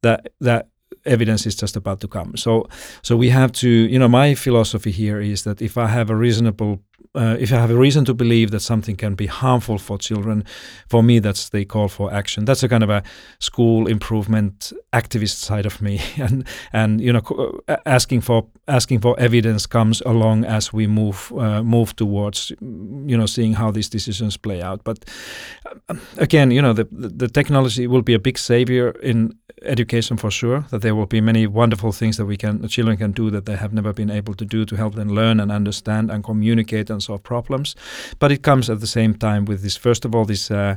that 0.02 0.28
that 0.40 0.68
evidence 1.04 1.46
is 1.46 1.56
just 1.56 1.76
about 1.76 2.00
to 2.00 2.08
come. 2.08 2.36
So 2.36 2.68
so 3.02 3.16
we 3.16 3.30
have 3.30 3.50
to 3.52 3.68
you 3.68 3.98
know 3.98 4.08
my 4.08 4.34
philosophy 4.34 4.90
here 4.90 5.20
is 5.22 5.42
that 5.42 5.62
if 5.62 5.76
I 5.76 5.86
have 5.86 6.10
a 6.10 6.16
reasonable 6.16 6.78
uh, 7.14 7.36
if 7.38 7.52
I 7.52 7.56
have 7.56 7.70
a 7.70 7.76
reason 7.76 8.04
to 8.04 8.14
believe 8.14 8.50
that 8.50 8.60
something 8.60 8.96
can 8.96 9.14
be 9.14 9.26
harmful 9.26 9.78
for 9.78 9.98
children, 9.98 10.44
for 10.88 11.02
me 11.02 11.18
that's 11.18 11.48
the 11.48 11.64
call 11.64 11.88
for 11.88 12.12
action. 12.12 12.44
That's 12.44 12.62
a 12.62 12.68
kind 12.68 12.84
of 12.84 12.90
a 12.90 13.02
school 13.38 13.86
improvement 13.88 14.72
activist 14.92 15.36
side 15.36 15.66
of 15.66 15.80
me, 15.80 16.00
and 16.16 16.46
and 16.72 17.00
you 17.00 17.12
know 17.12 17.60
uh, 17.68 17.76
asking 17.86 18.22
for 18.22 18.46
asking 18.66 19.00
for 19.00 19.18
evidence 19.18 19.66
comes 19.66 20.02
along 20.02 20.44
as 20.44 20.72
we 20.72 20.86
move 20.86 21.32
uh, 21.32 21.62
move 21.62 21.96
towards 21.96 22.50
you 22.60 23.16
know 23.16 23.26
seeing 23.26 23.54
how 23.54 23.70
these 23.70 23.88
decisions 23.88 24.36
play 24.36 24.62
out. 24.62 24.84
But 24.84 25.04
uh, 25.88 25.94
again, 26.18 26.50
you 26.50 26.62
know 26.62 26.72
the 26.72 26.86
the 26.90 27.28
technology 27.28 27.86
will 27.86 28.02
be 28.02 28.14
a 28.14 28.20
big 28.20 28.38
savior 28.38 28.90
in 29.02 29.34
education 29.62 30.16
for 30.16 30.30
sure. 30.30 30.64
That 30.70 30.82
there 30.82 30.94
will 30.94 31.06
be 31.06 31.20
many 31.20 31.46
wonderful 31.46 31.92
things 31.92 32.16
that 32.16 32.26
we 32.26 32.36
can 32.36 32.68
children 32.68 32.96
can 32.96 33.12
do 33.12 33.30
that 33.30 33.44
they 33.44 33.56
have 33.56 33.72
never 33.72 33.92
been 33.92 34.10
able 34.10 34.34
to 34.34 34.44
do 34.44 34.64
to 34.64 34.76
help 34.76 34.94
them 34.94 35.08
learn 35.08 35.40
and 35.40 35.50
understand 35.50 36.10
and 36.10 36.22
communicate 36.22 36.87
and 36.90 37.02
solve 37.02 37.22
problems. 37.22 37.76
But 38.18 38.32
it 38.32 38.42
comes 38.42 38.70
at 38.70 38.80
the 38.80 38.86
same 38.86 39.14
time 39.14 39.44
with 39.44 39.62
this 39.62 39.76
first 39.76 40.04
of 40.04 40.14
all 40.14 40.24
this. 40.24 40.50
Uh, 40.50 40.76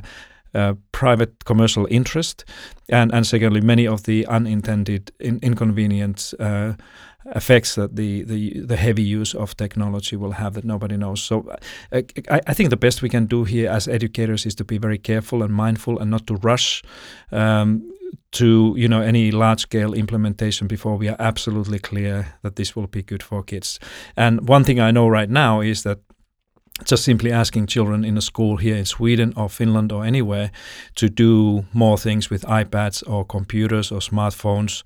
uh, 0.54 0.74
private 0.92 1.46
commercial 1.46 1.86
interest, 1.90 2.44
and 2.90 3.10
and 3.14 3.26
secondly, 3.26 3.62
many 3.62 3.86
of 3.86 4.02
the 4.02 4.26
unintended 4.26 5.10
in, 5.18 5.38
inconvenient 5.42 6.34
uh, 6.38 6.74
effects 7.34 7.74
that 7.74 7.96
the, 7.96 8.22
the 8.24 8.60
the 8.60 8.76
heavy 8.76 9.02
use 9.02 9.34
of 9.34 9.56
technology 9.56 10.16
will 10.16 10.32
have 10.32 10.54
that 10.54 10.64
nobody 10.64 10.96
knows. 10.96 11.22
So, 11.22 11.48
uh, 11.92 12.02
I, 12.30 12.40
I, 12.46 12.54
think 12.54 12.70
the 12.70 12.76
best 12.76 13.02
we 13.02 13.08
can 13.08 13.26
do 13.26 13.44
here 13.44 13.70
as 13.70 13.88
educators 13.88 14.44
is 14.46 14.54
to 14.56 14.64
be 14.64 14.78
very 14.78 14.98
careful 14.98 15.42
and 15.42 15.54
mindful, 15.54 15.98
and 15.98 16.10
not 16.10 16.26
to 16.26 16.36
rush. 16.36 16.82
Um, 17.30 17.90
to 18.32 18.74
you 18.76 18.88
know 18.88 19.02
any 19.02 19.30
large 19.30 19.60
scale 19.60 19.94
implementation 19.94 20.66
before 20.66 20.96
we 20.96 21.08
are 21.08 21.16
absolutely 21.18 21.78
clear 21.78 22.34
that 22.42 22.56
this 22.56 22.74
will 22.76 22.86
be 22.86 23.02
good 23.02 23.22
for 23.22 23.42
kids. 23.42 23.78
And 24.16 24.48
one 24.48 24.64
thing 24.64 24.80
I 24.80 24.90
know 24.90 25.08
right 25.08 25.30
now 25.30 25.60
is 25.60 25.82
that 25.82 25.98
just 26.84 27.04
simply 27.04 27.30
asking 27.30 27.66
children 27.66 28.04
in 28.04 28.16
a 28.16 28.20
school 28.20 28.56
here 28.56 28.76
in 28.76 28.84
Sweden 28.84 29.32
or 29.36 29.48
Finland 29.48 29.92
or 29.92 30.04
anywhere 30.04 30.50
to 30.94 31.08
do 31.08 31.64
more 31.72 31.98
things 31.98 32.30
with 32.30 32.42
iPads 32.42 33.02
or 33.08 33.24
computers 33.24 33.92
or 33.92 34.00
smartphones 34.00 34.82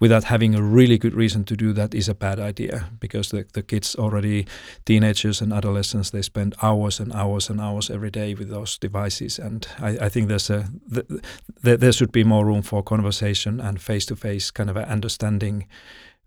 without 0.00 0.24
having 0.24 0.54
a 0.54 0.62
really 0.62 0.96
good 0.98 1.14
reason 1.14 1.44
to 1.44 1.56
do 1.56 1.72
that 1.72 1.94
is 1.94 2.08
a 2.08 2.14
bad 2.14 2.38
idea 2.38 2.86
because 3.00 3.30
the, 3.30 3.44
the 3.52 3.62
kids 3.62 3.96
already 3.96 4.46
teenagers 4.84 5.40
and 5.40 5.52
adolescents 5.52 6.10
they 6.10 6.22
spend 6.22 6.54
hours 6.62 7.00
and 7.00 7.12
hours 7.12 7.50
and 7.50 7.60
hours 7.60 7.90
every 7.90 8.10
day 8.10 8.34
with 8.34 8.48
those 8.48 8.78
devices 8.78 9.38
and 9.38 9.66
I, 9.80 9.98
I 10.02 10.08
think 10.08 10.28
there's 10.28 10.50
a 10.50 10.68
the, 10.86 11.22
the, 11.62 11.76
there 11.76 11.92
should 11.92 12.12
be 12.12 12.24
more 12.24 12.46
room 12.46 12.62
for 12.62 12.82
conversation 12.82 13.60
and 13.60 13.80
face 13.80 14.06
to 14.06 14.16
face 14.16 14.50
kind 14.50 14.70
of 14.70 14.76
understanding 14.76 15.66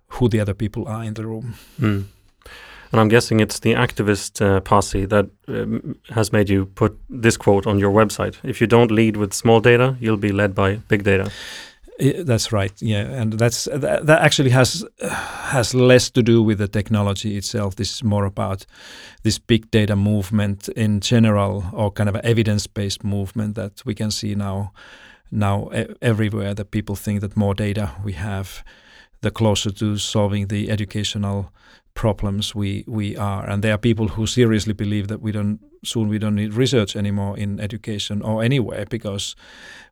who 0.10 0.30
the 0.30 0.40
other 0.40 0.54
people 0.54 0.88
are 0.88 1.04
in 1.04 1.14
the 1.14 1.26
room. 1.26 1.56
Mm. 1.80 2.06
And 2.92 3.02
I'm 3.02 3.10
guessing 3.10 3.40
it's 3.40 3.60
the 3.60 3.74
activist 3.74 4.42
uh, 4.42 4.62
posse 4.62 5.06
that 5.06 5.30
um, 5.48 5.98
has 6.10 6.32
made 6.32 6.50
you 6.50 6.66
put 6.66 6.98
this 7.10 7.38
quote 7.38 7.68
on 7.68 7.80
your 7.80 7.92
website. 7.92 8.38
If 8.44 8.62
you 8.62 8.68
don't 8.68 8.92
lead 8.92 9.18
with 9.18 9.34
small 9.34 9.60
data, 9.60 9.98
you'll 10.00 10.18
be 10.18 10.32
led 10.32 10.56
by 10.56 10.76
big 10.88 11.04
data. 11.04 11.32
That's 12.00 12.52
right. 12.52 12.72
Yeah, 12.80 13.06
and 13.06 13.34
that's 13.34 13.66
that, 13.66 14.06
that 14.06 14.22
actually 14.22 14.52
has 14.52 14.86
has 15.02 15.74
less 15.74 16.12
to 16.12 16.22
do 16.22 16.44
with 16.44 16.60
the 16.60 16.68
technology 16.68 17.38
itself. 17.38 17.76
This 17.76 17.92
is 17.92 18.04
more 18.04 18.26
about 18.26 18.66
this 19.24 19.40
big 19.40 19.72
data 19.72 19.96
movement 19.96 20.70
in 20.70 21.00
general, 21.00 21.66
or 21.74 21.92
kind 21.92 22.08
of 22.10 22.16
evidence-based 22.18 23.04
movement 23.04 23.56
that 23.56 23.84
we 23.84 23.96
can 23.96 24.12
see 24.12 24.36
now 24.36 24.72
now 25.32 25.70
everywhere. 26.02 26.54
That 26.54 26.70
people 26.70 26.96
think 26.96 27.22
that 27.22 27.36
more 27.36 27.56
data 27.56 27.92
we 28.04 28.14
have, 28.14 28.64
the 29.22 29.32
closer 29.32 29.72
to 29.72 29.98
solving 29.98 30.48
the 30.48 30.70
educational 30.70 31.52
problems 31.98 32.54
we 32.54 32.84
we 32.88 33.18
are 33.18 33.50
and 33.50 33.64
there 33.64 33.74
are 33.74 33.78
people 33.80 34.08
who 34.08 34.28
seriously 34.28 34.74
believe 34.74 35.08
that 35.08 35.20
we 35.20 35.32
don't 35.32 35.60
soon 35.84 36.08
we 36.08 36.20
don't 36.20 36.36
need 36.36 36.54
research 36.54 36.96
anymore 36.96 37.36
in 37.38 37.60
education 37.60 38.22
or 38.22 38.44
anywhere 38.44 38.86
because 38.90 39.36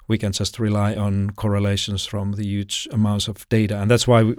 we 0.07 0.17
can 0.17 0.31
just 0.31 0.59
rely 0.59 0.93
on 0.93 1.31
correlations 1.31 2.05
from 2.05 2.33
the 2.33 2.45
huge 2.45 2.87
amounts 2.91 3.27
of 3.27 3.49
data 3.49 3.81
and 3.81 3.89
that's 3.89 4.07
why 4.07 4.21
we, 4.21 4.35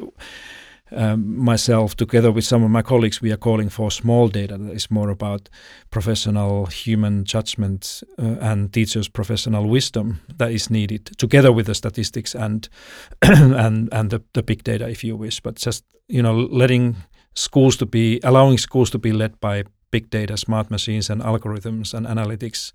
um, 0.92 1.36
myself, 1.36 1.96
together 1.96 2.30
with 2.30 2.44
some 2.44 2.62
of 2.62 2.70
my 2.70 2.80
colleagues, 2.82 3.20
we 3.20 3.32
are 3.32 3.36
calling 3.36 3.68
for 3.68 3.90
small 3.90 4.28
data 4.28 4.56
that 4.56 4.72
is 4.72 4.88
more 4.88 5.10
about 5.10 5.48
professional 5.90 6.66
human 6.66 7.24
judgment 7.24 8.04
uh, 8.20 8.36
and 8.40 8.72
teachers' 8.72 9.08
professional 9.08 9.68
wisdom 9.68 10.20
that 10.38 10.52
is 10.52 10.70
needed, 10.70 11.06
together 11.18 11.50
with 11.50 11.66
the 11.66 11.74
statistics 11.74 12.36
and 12.36 12.68
and 13.22 13.88
and 13.92 14.10
the, 14.10 14.22
the 14.34 14.44
big 14.44 14.62
data, 14.62 14.88
if 14.88 15.02
you 15.02 15.16
wish. 15.16 15.40
But 15.40 15.56
just 15.56 15.84
you 16.06 16.22
know, 16.22 16.48
letting 16.52 16.94
schools 17.36 17.76
to 17.76 17.86
be 17.86 18.20
allowing 18.24 18.58
schools 18.58 18.90
to 18.90 18.98
be 18.98 19.12
led 19.12 19.38
by 19.40 19.64
big 19.90 20.10
data, 20.10 20.36
smart 20.36 20.70
machines, 20.70 21.10
and 21.10 21.22
algorithms 21.22 21.94
and 21.94 22.06
analytics 22.06 22.72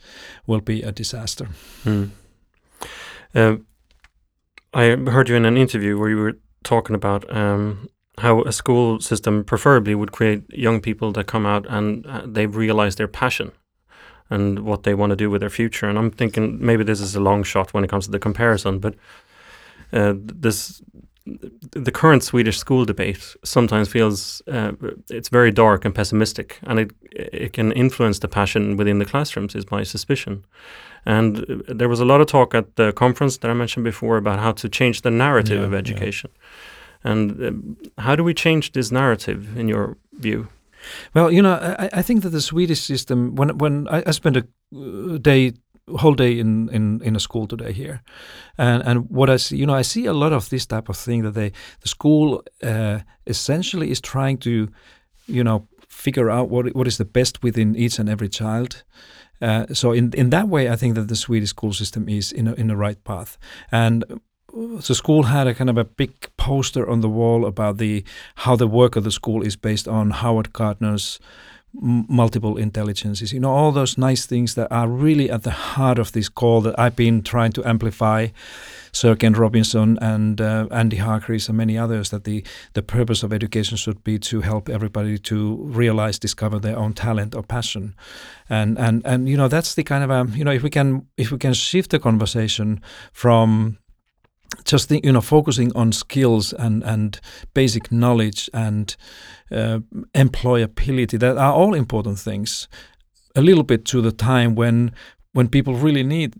will 0.47 0.61
be 0.61 0.81
a 0.81 0.91
disaster. 0.91 1.47
Mm. 1.83 2.11
I 4.73 4.95
heard 4.95 5.29
you 5.29 5.35
in 5.35 5.45
an 5.45 5.57
interview 5.57 5.97
where 5.97 6.09
you 6.09 6.17
were 6.17 6.37
talking 6.63 6.95
about 6.95 7.29
um, 7.35 7.89
how 8.17 8.41
a 8.43 8.51
school 8.51 8.99
system 8.99 9.43
preferably 9.43 9.95
would 9.95 10.11
create 10.11 10.43
young 10.49 10.79
people 10.79 11.11
that 11.13 11.27
come 11.27 11.45
out 11.45 11.65
and 11.67 12.05
uh, 12.05 12.21
they've 12.25 12.55
realized 12.55 12.97
their 12.97 13.07
passion 13.07 13.51
and 14.29 14.59
what 14.59 14.83
they 14.83 14.93
want 14.93 15.09
to 15.09 15.15
do 15.15 15.29
with 15.29 15.41
their 15.41 15.49
future. 15.49 15.89
And 15.89 15.97
I'm 15.97 16.11
thinking 16.11 16.65
maybe 16.65 16.83
this 16.83 17.01
is 17.01 17.15
a 17.15 17.19
long 17.19 17.43
shot 17.43 17.73
when 17.73 17.83
it 17.83 17.89
comes 17.89 18.05
to 18.05 18.11
the 18.11 18.19
comparison, 18.19 18.79
but 18.79 18.95
uh, 19.91 20.13
this 20.15 20.81
the 21.25 21.91
current 21.91 22.23
Swedish 22.23 22.57
school 22.57 22.85
debate 22.85 23.35
sometimes 23.43 23.89
feels 23.89 24.41
uh, 24.47 24.71
it's 25.09 25.29
very 25.29 25.51
dark 25.51 25.85
and 25.85 25.93
pessimistic, 25.93 26.59
and 26.63 26.79
it 26.79 26.91
it 27.11 27.53
can 27.53 27.71
influence 27.71 28.19
the 28.19 28.27
passion 28.27 28.77
within 28.77 28.99
the 28.99 29.05
classrooms. 29.05 29.55
Is 29.55 29.69
my 29.71 29.83
suspicion, 29.83 30.43
and 31.05 31.37
uh, 31.37 31.73
there 31.77 31.89
was 31.89 31.99
a 31.99 32.05
lot 32.05 32.21
of 32.21 32.27
talk 32.27 32.55
at 32.55 32.75
the 32.75 32.91
conference 32.91 33.37
that 33.37 33.51
I 33.51 33.53
mentioned 33.53 33.83
before 33.83 34.17
about 34.17 34.39
how 34.39 34.51
to 34.53 34.69
change 34.69 35.01
the 35.01 35.11
narrative 35.11 35.59
yeah, 35.59 35.67
of 35.67 35.73
education. 35.73 36.31
Yeah. 36.33 36.41
And 37.03 37.43
um, 37.43 37.77
how 37.97 38.15
do 38.15 38.23
we 38.23 38.33
change 38.33 38.71
this 38.71 38.91
narrative, 38.91 39.57
in 39.57 39.67
your 39.67 39.97
view? 40.19 40.47
Well, 41.13 41.31
you 41.31 41.41
know, 41.41 41.53
I, 41.79 41.89
I 41.93 42.01
think 42.01 42.21
that 42.23 42.29
the 42.29 42.41
Swedish 42.41 42.81
system. 42.81 43.35
When 43.35 43.57
when 43.57 43.87
I, 43.87 44.03
I 44.07 44.11
spent 44.11 44.37
a 44.37 44.47
uh, 44.75 45.17
day 45.17 45.53
whole 45.97 46.13
day 46.13 46.39
in, 46.39 46.69
in, 46.69 47.01
in 47.01 47.15
a 47.15 47.19
school 47.19 47.47
today 47.47 47.73
here, 47.73 48.01
and 48.57 48.83
and 48.83 49.09
what 49.09 49.29
I 49.29 49.37
see, 49.37 49.57
you 49.57 49.65
know, 49.65 49.79
I 49.79 49.83
see 49.83 50.05
a 50.07 50.13
lot 50.13 50.33
of 50.33 50.49
this 50.49 50.65
type 50.65 50.89
of 50.89 50.97
thing 50.97 51.23
that 51.23 51.33
they 51.33 51.51
the 51.81 51.87
school 51.87 52.43
uh, 52.63 52.99
essentially 53.25 53.91
is 53.91 54.01
trying 54.01 54.37
to, 54.39 54.67
you 55.27 55.43
know, 55.43 55.67
figure 55.89 56.29
out 56.29 56.49
what 56.49 56.75
what 56.75 56.87
is 56.87 56.97
the 56.97 57.05
best 57.05 57.43
within 57.43 57.75
each 57.75 57.99
and 57.99 58.09
every 58.09 58.29
child. 58.29 58.83
Uh, 59.41 59.65
so 59.73 59.91
in 59.91 60.13
in 60.13 60.29
that 60.29 60.47
way, 60.47 60.69
I 60.69 60.75
think 60.75 60.95
that 60.95 61.07
the 61.07 61.15
Swedish 61.15 61.49
school 61.49 61.73
system 61.73 62.09
is 62.09 62.31
in 62.31 62.47
a, 62.47 62.53
in 62.53 62.67
the 62.67 62.77
right 62.77 63.03
path. 63.03 63.37
And 63.71 64.21
the 64.53 64.95
school 64.95 65.23
had 65.23 65.47
a 65.47 65.53
kind 65.53 65.69
of 65.69 65.77
a 65.77 65.85
big 65.85 66.29
poster 66.37 66.89
on 66.89 67.01
the 67.01 67.09
wall 67.09 67.45
about 67.45 67.77
the 67.77 68.03
how 68.35 68.55
the 68.55 68.67
work 68.67 68.95
of 68.95 69.03
the 69.03 69.11
school 69.11 69.45
is 69.45 69.55
based 69.55 69.87
on 69.87 70.11
Howard 70.11 70.53
Gardner's 70.53 71.19
multiple 71.73 72.57
intelligences. 72.57 73.31
You 73.33 73.39
know 73.39 73.51
all 73.51 73.71
those 73.71 73.97
nice 73.97 74.25
things 74.25 74.55
that 74.55 74.71
are 74.71 74.87
really 74.87 75.29
at 75.29 75.43
the 75.43 75.51
heart 75.51 75.99
of 75.99 76.11
this 76.11 76.29
call 76.29 76.61
that 76.61 76.77
I've 76.79 76.95
been 76.95 77.23
trying 77.23 77.51
to 77.53 77.67
amplify. 77.67 78.27
Sir 78.93 79.15
Ken 79.15 79.33
Robinson 79.33 79.97
and 80.01 80.41
uh, 80.41 80.67
Andy 80.69 80.97
Hargreaves 80.97 81.47
and 81.47 81.57
many 81.57 81.77
others 81.77 82.09
that 82.09 82.25
the 82.25 82.43
the 82.73 82.81
purpose 82.81 83.23
of 83.23 83.31
education 83.31 83.77
should 83.77 84.03
be 84.03 84.19
to 84.19 84.41
help 84.41 84.67
everybody 84.67 85.17
to 85.19 85.55
realize, 85.63 86.19
discover 86.19 86.59
their 86.59 86.77
own 86.77 86.93
talent 86.93 87.33
or 87.33 87.43
passion, 87.43 87.95
and 88.49 88.77
and 88.77 89.01
and 89.05 89.29
you 89.29 89.37
know 89.37 89.47
that's 89.47 89.75
the 89.75 89.83
kind 89.83 90.03
of 90.03 90.09
a 90.09 90.37
you 90.37 90.43
know 90.43 90.51
if 90.51 90.61
we 90.61 90.69
can 90.69 91.07
if 91.17 91.31
we 91.31 91.37
can 91.37 91.53
shift 91.53 91.91
the 91.91 91.99
conversation 91.99 92.81
from 93.13 93.77
just 94.63 94.89
think, 94.89 95.05
you 95.05 95.11
know 95.11 95.21
focusing 95.21 95.71
on 95.75 95.91
skills 95.91 96.53
and 96.53 96.83
and 96.83 97.19
basic 97.53 97.91
knowledge 97.91 98.49
and 98.53 98.95
uh, 99.51 99.79
employability 100.13 101.19
that 101.19 101.37
are 101.37 101.53
all 101.53 101.73
important 101.73 102.19
things 102.19 102.67
a 103.35 103.41
little 103.41 103.63
bit 103.63 103.85
to 103.85 104.01
the 104.01 104.11
time 104.11 104.55
when 104.55 104.91
when 105.33 105.47
people 105.47 105.75
really 105.75 106.03
need 106.03 106.35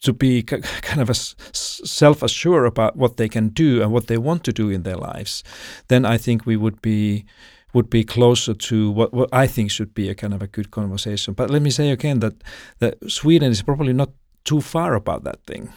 to 0.00 0.12
be 0.12 0.42
kind 0.42 1.00
of 1.00 1.16
self-assured 1.16 2.66
about 2.66 2.96
what 2.96 3.16
they 3.16 3.28
can 3.28 3.48
do 3.48 3.82
and 3.82 3.90
what 3.90 4.06
they 4.06 4.18
want 4.18 4.44
to 4.44 4.52
do 4.52 4.68
in 4.68 4.82
their 4.82 4.96
lives 4.96 5.42
then 5.88 6.04
i 6.04 6.18
think 6.18 6.46
we 6.46 6.56
would 6.56 6.80
be 6.82 7.24
would 7.72 7.90
be 7.90 8.04
closer 8.04 8.54
to 8.54 8.90
what, 8.90 9.12
what 9.12 9.28
I 9.34 9.46
think 9.46 9.70
should 9.70 9.92
be 9.92 10.08
a 10.08 10.14
kind 10.14 10.32
of 10.32 10.40
a 10.40 10.46
good 10.46 10.70
conversation. 10.70 11.34
But 11.34 11.50
let 11.50 11.60
me 11.60 11.68
say 11.68 11.90
again 11.90 12.20
that 12.20 12.42
that 12.78 12.94
Sweden 13.10 13.50
is 13.50 13.60
probably 13.60 13.92
not 13.92 14.10
too 14.44 14.62
far 14.62 14.94
about 14.94 15.24
that 15.24 15.44
thing 15.44 15.74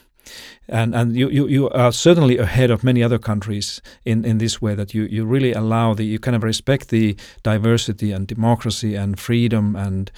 and 0.67 0.95
and 0.95 1.15
you, 1.15 1.29
you, 1.29 1.47
you 1.47 1.69
are 1.69 1.91
certainly 1.91 2.37
ahead 2.37 2.69
of 2.71 2.83
many 2.83 3.03
other 3.03 3.17
countries 3.17 3.81
in, 4.05 4.25
in 4.25 4.37
this 4.37 4.61
way 4.61 4.75
that 4.75 4.93
you, 4.93 5.03
you 5.03 5.25
really 5.25 5.53
allow 5.53 5.93
the 5.93 6.03
you 6.03 6.19
kind 6.19 6.35
of 6.35 6.43
respect 6.43 6.89
the 6.89 7.15
diversity 7.43 8.11
and 8.11 8.27
democracy 8.27 8.95
and 8.95 9.19
freedom 9.19 9.75
and 9.75 10.11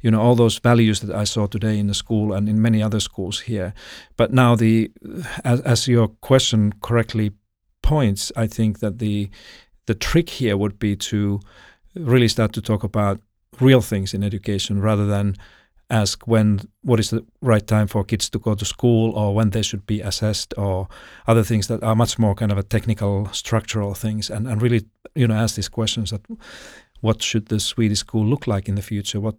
you 0.00 0.10
know 0.10 0.20
all 0.20 0.34
those 0.34 0.58
values 0.58 1.00
that 1.00 1.14
I 1.14 1.24
saw 1.24 1.46
today 1.46 1.78
in 1.78 1.86
the 1.86 1.94
school 1.94 2.32
and 2.32 2.48
in 2.48 2.62
many 2.62 2.82
other 2.82 3.00
schools 3.00 3.40
here. 3.40 3.74
But 4.16 4.32
now 4.32 4.56
the 4.56 4.90
as, 5.44 5.60
as 5.62 5.88
your 5.88 6.08
question 6.08 6.72
correctly 6.80 7.32
points, 7.82 8.32
I 8.36 8.46
think 8.46 8.80
that 8.80 8.98
the 8.98 9.30
the 9.86 9.94
trick 9.94 10.30
here 10.30 10.56
would 10.56 10.78
be 10.78 10.96
to 10.96 11.40
really 11.94 12.28
start 12.28 12.52
to 12.52 12.62
talk 12.62 12.84
about 12.84 13.20
real 13.60 13.80
things 13.80 14.14
in 14.14 14.22
education 14.22 14.80
rather 14.80 15.06
than 15.06 15.34
ask 15.90 16.26
when 16.26 16.60
what 16.82 17.00
is 17.00 17.10
the 17.10 17.24
right 17.40 17.66
time 17.66 17.86
for 17.86 18.04
kids 18.04 18.28
to 18.30 18.38
go 18.38 18.54
to 18.54 18.64
school 18.64 19.12
or 19.12 19.34
when 19.34 19.50
they 19.50 19.62
should 19.62 19.86
be 19.86 20.00
assessed 20.00 20.52
or 20.56 20.88
other 21.26 21.42
things 21.42 21.66
that 21.68 21.82
are 21.82 21.94
much 21.94 22.18
more 22.18 22.34
kind 22.34 22.52
of 22.52 22.58
a 22.58 22.62
technical 22.62 23.26
structural 23.32 23.94
things 23.94 24.30
and, 24.30 24.46
and 24.46 24.60
really 24.60 24.84
you 25.14 25.26
know 25.26 25.34
ask 25.34 25.56
these 25.56 25.68
questions 25.68 26.10
that 26.10 26.20
what 27.00 27.22
should 27.22 27.46
the 27.46 27.58
Swedish 27.58 28.00
school 28.00 28.24
look 28.24 28.46
like 28.46 28.68
in 28.68 28.74
the 28.74 28.82
future 28.82 29.20
what 29.20 29.36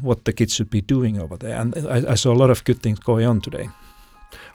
what 0.00 0.24
the 0.24 0.32
kids 0.32 0.54
should 0.54 0.70
be 0.70 0.82
doing 0.82 1.18
over 1.18 1.36
there 1.36 1.58
and 1.58 1.74
I, 1.88 2.12
I 2.12 2.14
saw 2.14 2.32
a 2.32 2.36
lot 2.36 2.50
of 2.50 2.64
good 2.64 2.82
things 2.82 2.98
going 2.98 3.26
on 3.26 3.40
today 3.40 3.68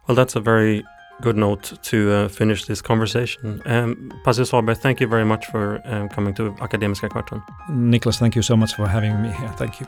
well 0.07 0.15
that's 0.15 0.35
a 0.35 0.41
very 0.41 0.83
good 1.21 1.37
note 1.37 1.73
to 1.83 2.11
uh, 2.11 2.27
finish 2.27 2.65
this 2.65 2.81
conversation. 2.81 3.61
Um, 3.65 4.11
Pasi 4.23 4.41
Sahlberg, 4.41 4.77
thank 4.77 4.99
you 4.99 5.07
very 5.07 5.25
much 5.25 5.45
for 5.45 5.79
um, 5.85 6.09
coming 6.09 6.33
to 6.33 6.51
Akademiska 6.53 7.09
Kvarten. 7.09 7.43
Niklas, 7.69 8.17
thank 8.17 8.35
you 8.35 8.41
so 8.41 8.57
much 8.57 8.73
for 8.73 8.87
having 8.87 9.21
me 9.21 9.29
here. 9.29 9.53
Thank 9.55 9.79
you. 9.79 9.87